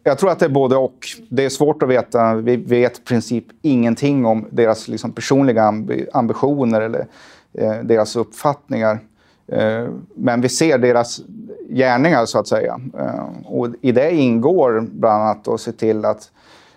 Jag 0.03 0.17
tror 0.17 0.29
att 0.29 0.39
det 0.39 0.45
är 0.45 0.49
både 0.49 0.75
och. 0.75 1.07
Det 1.29 1.45
är 1.45 1.49
svårt 1.49 1.83
att 1.83 1.89
veta. 1.89 2.35
Vi 2.35 2.55
vet 2.55 2.97
i 2.97 3.01
princip 3.01 3.45
ingenting 3.61 4.25
om 4.25 4.47
deras 4.51 4.87
liksom, 4.87 5.11
personliga 5.11 5.73
ambitioner 6.13 6.81
eller 6.81 7.07
eh, 7.53 7.75
deras 7.83 8.15
uppfattningar. 8.15 8.99
Eh, 9.47 9.87
men 10.15 10.41
vi 10.41 10.49
ser 10.49 10.77
deras 10.77 11.21
gärningar, 11.69 12.25
så 12.25 12.39
att 12.39 12.47
säga. 12.47 12.79
Eh, 12.99 13.45
och 13.45 13.67
I 13.81 13.91
det 13.91 14.11
ingår 14.15 14.87
bland 14.91 15.23
annat 15.23 15.47
att 15.47 15.61
se 15.61 15.71
till 15.71 16.05
att 16.05 16.31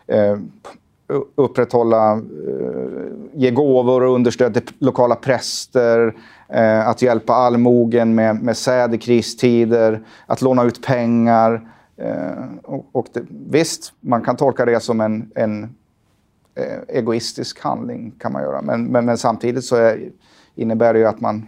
eh, 0.06 0.38
upprätthålla, 1.34 2.12
eh, 2.12 2.20
ge 3.34 3.50
gåvor 3.50 4.02
och 4.02 4.14
understöd 4.14 4.54
till 4.54 4.74
lokala 4.78 5.14
präster, 5.14 6.16
eh, 6.48 6.88
att 6.88 7.02
hjälpa 7.02 7.32
allmogen 7.32 8.14
med, 8.14 8.42
med 8.42 8.56
säd 8.56 8.94
i 8.94 8.98
kristider, 8.98 10.02
att 10.26 10.42
låna 10.42 10.64
ut 10.64 10.82
pengar. 10.82 11.70
Eh, 11.96 12.44
och, 12.62 12.86
och 12.92 13.06
det, 13.12 13.22
visst, 13.50 13.92
man 14.00 14.22
kan 14.22 14.36
tolka 14.36 14.64
det 14.64 14.80
som 14.80 15.00
en, 15.00 15.30
en 15.34 15.74
egoistisk 16.88 17.60
handling, 17.60 18.12
kan 18.18 18.32
man 18.32 18.42
göra. 18.42 18.62
Men, 18.62 18.84
men, 18.84 19.04
men 19.04 19.18
samtidigt 19.18 19.64
så 19.64 19.76
är, 19.76 20.10
innebär 20.54 20.92
det 20.92 20.98
ju 20.98 21.06
att 21.06 21.20
man 21.20 21.46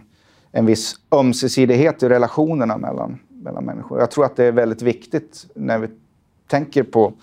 en 0.51 0.65
viss 0.65 0.95
ömsesidighet 1.11 2.03
i 2.03 2.09
relationerna 2.09 2.77
mellan, 2.77 3.19
mellan 3.29 3.65
människor. 3.65 3.99
Jag 3.99 4.11
tror 4.11 4.25
att 4.25 4.35
det 4.35 4.45
är 4.45 4.51
väldigt 4.51 4.81
viktigt 4.81 5.45
när 5.55 5.79
vi 5.79 5.87
tänker 6.47 6.83
på 6.83 7.13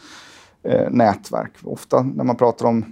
eh, 0.63 0.91
nätverk. 0.91 1.53
Ofta 1.65 2.03
när 2.03 2.25
man 2.25 2.37
pratar 2.37 2.67
om 2.67 2.85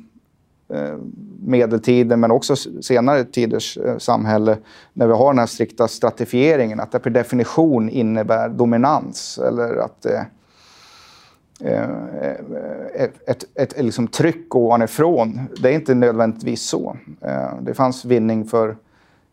eh, 0.69 0.97
medeltiden 1.45 2.21
men 2.21 2.31
också 2.31 2.57
senare 2.83 3.25
tiders 3.25 3.77
eh, 3.79 3.99
samhälle 3.99 4.59
när 4.93 5.07
vi 5.07 5.13
har 5.13 5.33
den 5.33 5.39
här 5.39 5.47
strikta 5.47 5.89
stratifieringen, 5.89 6.81
att 6.81 6.93
det 6.93 6.99
per 6.99 7.11
definition 7.11 7.89
innebär 7.89 8.49
dominans 8.49 9.39
eller 9.39 9.77
att 9.77 10.03
det 10.03 10.27
eh, 11.61 11.91
ett, 12.95 13.29
ett, 13.29 13.45
ett 13.55 13.85
liksom 13.85 14.09
tryck 14.09 14.55
ovanifrån. 14.55 15.41
Det 15.63 15.69
är 15.69 15.73
inte 15.73 15.95
nödvändigtvis 15.95 16.63
så. 16.63 16.97
Eh, 17.21 17.61
det 17.61 17.75
fanns 17.75 18.05
vinning 18.05 18.45
för, 18.45 18.77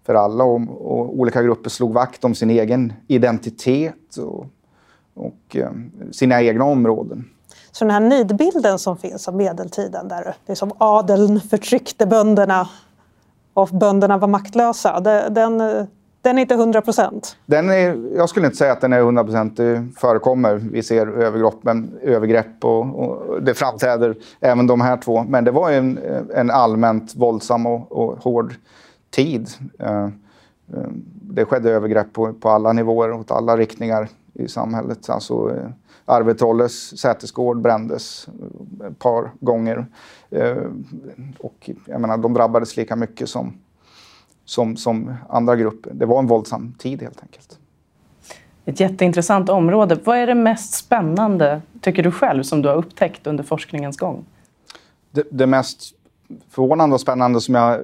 för 0.05 0.15
alla 0.15 0.43
och, 0.43 0.61
och 0.69 1.19
olika 1.19 1.43
grupper 1.43 1.69
slog 1.69 1.93
vakt 1.93 2.23
om 2.23 2.35
sin 2.35 2.49
egen 2.49 2.93
identitet 3.07 4.17
och, 4.17 4.47
och 5.13 5.57
sina 6.11 6.41
egna 6.41 6.65
områden. 6.65 7.29
Så 7.75 7.85
den 7.85 7.91
här 7.91 7.99
nidbilden 7.99 8.79
som 8.79 8.97
finns 8.97 9.27
av 9.27 9.35
medeltiden 9.35 10.07
där 10.07 10.35
liksom 10.47 10.71
adeln 10.77 11.41
förtryckte 11.41 12.05
bönderna 12.05 12.67
och 13.53 13.69
bönderna 13.69 14.17
var 14.17 14.27
maktlösa, 14.27 14.99
den, 14.99 15.57
den 16.21 16.38
är 16.38 16.41
inte 16.41 16.53
100 16.53 16.81
procent? 16.81 17.38
Jag 18.15 18.29
skulle 18.29 18.45
inte 18.45 18.57
säga 18.57 18.71
att 18.71 18.81
den 18.81 18.93
är 18.93 18.99
100 18.99 19.23
procent. 19.23 19.57
Det 19.57 19.88
förekommer. 19.97 20.55
Vi 20.55 20.83
ser 20.83 21.07
övergrepp, 21.07 21.85
övergrepp 22.01 22.65
och, 22.65 22.99
och, 22.99 23.43
det 23.43 23.53
framträder 23.53 24.15
även 24.39 24.67
de 24.67 24.81
här 24.81 24.97
två. 24.97 25.23
Men 25.23 25.43
det 25.43 25.51
var 25.51 25.71
en, 25.71 25.99
en 26.35 26.51
allmänt 26.51 27.15
våldsam 27.15 27.65
och, 27.65 27.91
och 27.91 28.23
hård 28.23 28.55
tid. 29.09 29.49
Eh, 29.79 30.03
eh, 30.03 30.09
det 31.21 31.45
skedde 31.45 31.71
övergrepp 31.71 32.13
på, 32.13 32.33
på 32.33 32.49
alla 32.49 32.73
nivåer 32.73 33.11
och 33.11 33.19
åt 33.19 33.31
alla 33.31 33.57
riktningar 33.57 34.07
i 34.33 34.47
samhället. 34.47 35.09
Alltså, 35.09 35.55
eh, 35.55 35.69
Arve 36.05 36.33
Trolles 36.33 36.99
sätesgård 36.99 37.61
brändes 37.61 38.27
ett 38.87 38.99
par 38.99 39.31
gånger. 39.39 39.85
Eh, 40.29 40.57
och 41.39 41.69
jag 41.85 42.01
menar, 42.01 42.17
de 42.17 42.33
drabbades 42.33 42.77
lika 42.77 42.95
mycket 42.95 43.29
som, 43.29 43.53
som, 44.45 44.77
som 44.77 45.13
andra 45.29 45.55
grupper. 45.55 45.91
Det 45.93 46.05
var 46.05 46.19
en 46.19 46.27
våldsam 46.27 46.73
tid 46.79 47.01
helt 47.01 47.21
enkelt. 47.21 47.59
Ett 48.65 48.79
jätteintressant 48.79 49.49
område. 49.49 49.99
Vad 50.03 50.17
är 50.17 50.27
det 50.27 50.35
mest 50.35 50.73
spännande, 50.73 51.61
tycker 51.81 52.03
du 52.03 52.11
själv, 52.11 52.43
som 52.43 52.61
du 52.61 52.69
har 52.69 52.75
upptäckt 52.75 53.27
under 53.27 53.43
forskningens 53.43 53.97
gång? 53.97 54.25
Det, 55.11 55.23
det 55.31 55.47
mest 55.47 55.95
förvånande 56.49 56.93
och 56.93 57.01
spännande 57.01 57.41
som 57.41 57.55
jag 57.55 57.81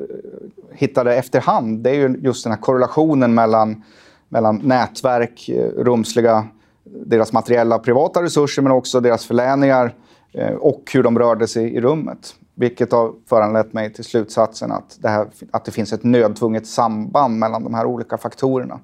hittade 0.71 1.15
efterhand, 1.15 1.79
det 1.79 1.89
är 1.89 1.93
ju 1.93 2.19
just 2.21 2.43
den 2.43 2.53
här 2.53 2.59
korrelationen 2.59 3.33
mellan, 3.33 3.83
mellan 4.29 4.55
nätverk, 4.63 5.49
eh, 5.49 5.69
rumsliga, 5.77 6.47
deras 6.83 7.33
materiella 7.33 7.79
privata 7.79 8.23
resurser, 8.23 8.61
men 8.61 8.71
också 8.71 8.99
deras 8.99 9.25
förläningar 9.25 9.95
eh, 10.33 10.53
och 10.53 10.91
hur 10.93 11.03
de 11.03 11.19
rörde 11.19 11.47
sig 11.47 11.75
i 11.75 11.81
rummet. 11.81 12.35
Vilket 12.55 12.91
har 12.91 13.13
föranlett 13.29 13.73
mig 13.73 13.93
till 13.93 14.03
slutsatsen 14.03 14.71
att 14.71 14.97
det, 14.99 15.09
här, 15.09 15.27
att 15.51 15.65
det 15.65 15.71
finns 15.71 15.93
ett 15.93 16.03
nödtvunget 16.03 16.67
samband 16.67 17.39
mellan 17.39 17.63
de 17.63 17.73
här 17.73 17.85
olika 17.85 18.17
faktorerna. 18.17 18.79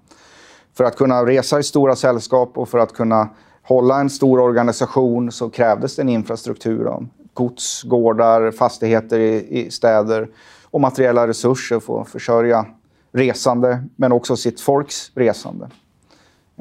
För 0.77 0.83
att 0.83 0.95
kunna 0.95 1.25
resa 1.25 1.59
i 1.59 1.63
stora 1.63 1.95
sällskap 1.95 2.57
och 2.57 2.69
för 2.69 2.77
att 2.77 2.93
kunna 2.93 3.29
hålla 3.63 3.99
en 3.99 4.09
stor 4.09 4.39
organisation 4.39 5.31
så 5.31 5.49
krävdes 5.49 5.95
det 5.95 6.01
en 6.01 6.09
infrastruktur 6.09 6.85
av 6.85 7.07
gods, 7.33 7.83
gårdar, 7.83 8.51
fastigheter 8.51 9.19
i, 9.19 9.59
i 9.59 9.71
städer 9.71 10.29
och 10.65 10.81
materiella 10.81 11.27
resurser 11.27 11.79
för 11.79 12.01
att 12.01 12.09
försörja 12.09 12.65
resande, 13.11 13.83
men 13.95 14.11
också 14.11 14.35
sitt 14.35 14.61
folks 14.61 15.11
resande. 15.15 15.69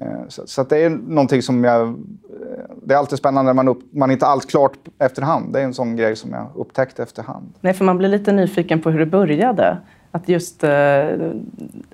Eh, 0.03 0.29
så, 0.29 0.47
så 0.47 0.63
det 0.63 0.79
är 0.79 0.91
någonting 0.91 1.43
som 1.43 1.65
jag... 1.65 1.89
Eh, 1.89 1.95
det 2.83 2.95
är 2.95 2.99
alltid 2.99 3.19
spännande 3.19 3.49
när 3.49 3.55
man, 3.55 3.69
upp, 3.69 3.79
man 3.91 4.11
inte 4.11 4.27
allt 4.27 4.51
klart 4.51 4.79
efterhand. 4.99 5.53
Det 5.53 5.61
är 5.61 5.65
en 5.65 5.75
sån 5.75 5.97
grej 5.97 6.17
som 6.17 6.31
jag 6.31 6.51
upptäckte 6.55 7.03
efterhand. 7.03 7.53
Nej, 7.61 7.75
för 7.75 7.85
man 7.85 7.99
blir 7.99 8.09
lite 8.09 8.33
nyfiken 8.33 8.83
på 8.83 8.91
hur 8.91 8.99
det 8.99 9.07
började. 9.07 9.79
Att 10.11 10.29
just, 10.29 10.65
eh, 10.65 10.69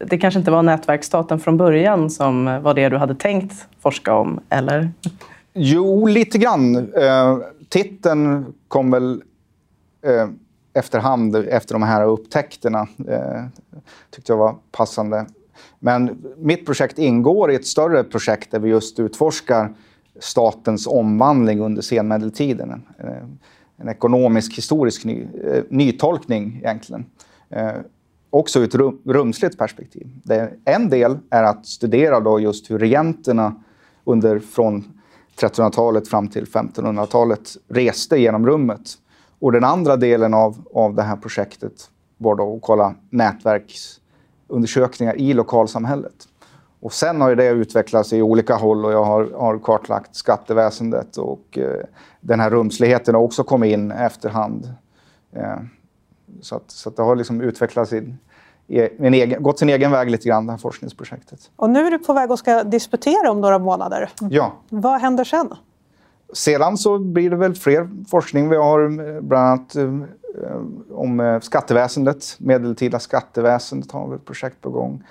det 0.06 0.18
kanske 0.20 0.38
inte 0.38 0.50
var 0.50 0.62
nätverksstaten 0.62 1.40
från 1.40 1.56
början 1.56 2.10
som 2.10 2.62
var 2.62 2.74
det 2.74 2.88
du 2.88 2.96
hade 2.96 3.14
tänkt 3.14 3.66
forska 3.80 4.14
om, 4.14 4.40
eller? 4.48 4.90
Jo, 5.54 6.06
lite 6.06 6.38
grann. 6.38 6.92
Titeln 7.68 8.54
kom 8.68 8.90
väl 8.90 9.22
efterhand 10.74 11.36
efter 11.36 11.74
de 11.74 11.82
här 11.82 12.06
upptäckterna. 12.06 12.86
tyckte 14.10 14.32
jag 14.32 14.36
var 14.36 14.54
passande. 14.72 15.26
Men 15.78 16.24
mitt 16.36 16.66
projekt 16.66 16.98
ingår 16.98 17.52
i 17.52 17.54
ett 17.54 17.66
större 17.66 18.04
projekt 18.04 18.50
där 18.50 18.58
vi 18.58 18.68
just 18.70 19.00
utforskar 19.00 19.74
statens 20.20 20.86
omvandling 20.86 21.60
under 21.60 21.82
senmedeltiden. 21.82 22.70
En, 22.70 23.08
eh, 23.78 23.92
ekonomisk 23.92 24.58
historisk 24.58 25.04
ny, 25.04 25.22
eh, 25.22 25.62
nytolkning 25.68 26.56
egentligen. 26.56 27.04
Eh, 27.50 27.72
också 28.30 28.60
ur 28.60 28.64
ett 28.64 28.74
rum, 28.74 28.98
rumsligt 29.04 29.58
perspektiv. 29.58 30.06
En 30.64 30.88
del 30.88 31.18
är 31.30 31.42
att 31.42 31.66
studera 31.66 32.20
då 32.20 32.40
just 32.40 32.70
hur 32.70 32.78
regenterna 32.78 33.54
under, 34.04 34.38
från 34.38 34.84
1300-talet 35.36 36.08
fram 36.08 36.28
till 36.28 36.44
1500-talet 36.44 37.56
reste 37.68 38.18
genom 38.18 38.46
rummet. 38.46 38.98
Och 39.38 39.52
den 39.52 39.64
andra 39.64 39.96
delen 39.96 40.34
av, 40.34 40.66
av 40.74 40.94
det 40.94 41.02
här 41.02 41.16
projektet 41.16 41.90
var 42.18 42.36
då 42.36 42.56
att 42.56 42.62
kolla 42.62 42.94
nätverks 43.10 44.00
undersökningar 44.52 45.16
i 45.16 45.32
lokalsamhället. 45.32 46.28
Och 46.80 46.92
sen 46.92 47.20
har 47.20 47.34
det 47.34 47.48
utvecklats 47.48 48.12
i 48.12 48.22
olika 48.22 48.54
håll 48.54 48.84
och 48.84 48.92
jag 48.92 49.04
har, 49.04 49.30
har 49.38 49.58
kartlagt 49.58 50.16
skatteväsendet 50.16 51.16
och 51.16 51.58
eh, 51.58 51.84
den 52.20 52.40
här 52.40 52.50
rumsligheten 52.50 53.14
har 53.14 53.22
också 53.22 53.44
kommit 53.44 53.72
in 53.72 53.90
efterhand. 53.90 54.74
Eh, 55.32 55.56
så, 56.40 56.56
att, 56.56 56.70
så 56.70 56.88
att 56.88 56.96
det 56.96 57.02
har 57.02 57.16
liksom 57.16 57.40
utvecklats 57.40 57.92
i, 57.92 58.14
i 58.66 58.88
en 58.98 59.14
egen, 59.14 59.42
gått 59.42 59.58
sin 59.58 59.68
egen 59.68 59.90
väg 59.90 60.10
lite 60.10 60.28
grann, 60.28 60.46
det 60.46 60.52
här 60.52 60.58
forskningsprojektet. 60.58 61.50
Och 61.56 61.70
nu 61.70 61.86
är 61.86 61.90
du 61.90 61.98
på 61.98 62.12
väg 62.12 62.30
och 62.30 62.38
ska 62.38 62.62
disputera 62.62 63.30
om 63.30 63.40
några 63.40 63.58
månader. 63.58 64.10
Ja. 64.30 64.52
Vad 64.68 65.00
händer 65.00 65.24
sen? 65.24 65.54
Sedan 66.32 66.78
så 66.78 66.98
blir 66.98 67.30
det 67.30 67.36
väl 67.36 67.54
fler 67.54 67.88
forskning. 68.10 68.48
Vi 68.48 68.56
har 68.56 68.80
eh, 68.84 69.20
bland 69.20 69.46
annat 69.46 69.76
eh, 69.76 69.90
om 70.90 71.20
eh, 71.20 71.40
skatteväsendet, 71.40 72.36
medeltida 72.38 72.98
skatteväsendet 72.98 73.92
har 73.92 74.08
vi 74.08 74.16
ett 74.16 74.24
projekt 74.24 74.60
på 74.60 74.70
gång. 74.70 75.04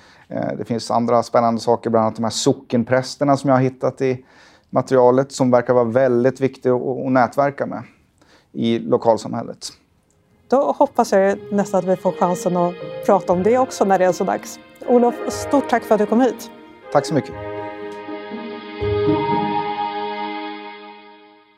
Det 0.57 0.65
finns 0.65 0.91
andra 0.91 1.23
spännande 1.23 1.61
saker, 1.61 1.89
bland 1.89 2.05
annat 2.05 2.15
de 2.15 2.23
här 2.23 2.29
sockenprästerna 2.29 3.37
som 3.37 3.47
jag 3.47 3.57
har 3.57 3.61
hittat 3.61 4.01
i 4.01 4.25
materialet 4.69 5.31
som 5.31 5.51
verkar 5.51 5.73
vara 5.73 5.83
väldigt 5.83 6.41
viktiga 6.41 6.73
att 6.75 7.11
nätverka 7.11 7.65
med 7.65 7.83
i 8.51 8.79
lokalsamhället. 8.79 9.67
Då 10.47 10.75
hoppas 10.77 11.11
jag 11.11 11.39
nästan 11.51 11.79
att 11.79 11.85
vi 11.85 11.95
får 11.95 12.11
chansen 12.11 12.57
att 12.57 12.73
prata 13.05 13.33
om 13.33 13.43
det 13.43 13.57
också 13.57 13.85
när 13.85 13.99
det 13.99 14.05
är 14.05 14.11
så 14.11 14.23
dags. 14.23 14.59
Olof, 14.87 15.15
stort 15.29 15.69
tack 15.69 15.83
för 15.83 15.95
att 15.95 15.99
du 15.99 16.05
kom 16.05 16.21
hit. 16.21 16.51
Tack 16.91 17.05
så 17.05 17.13
mycket. 17.13 17.33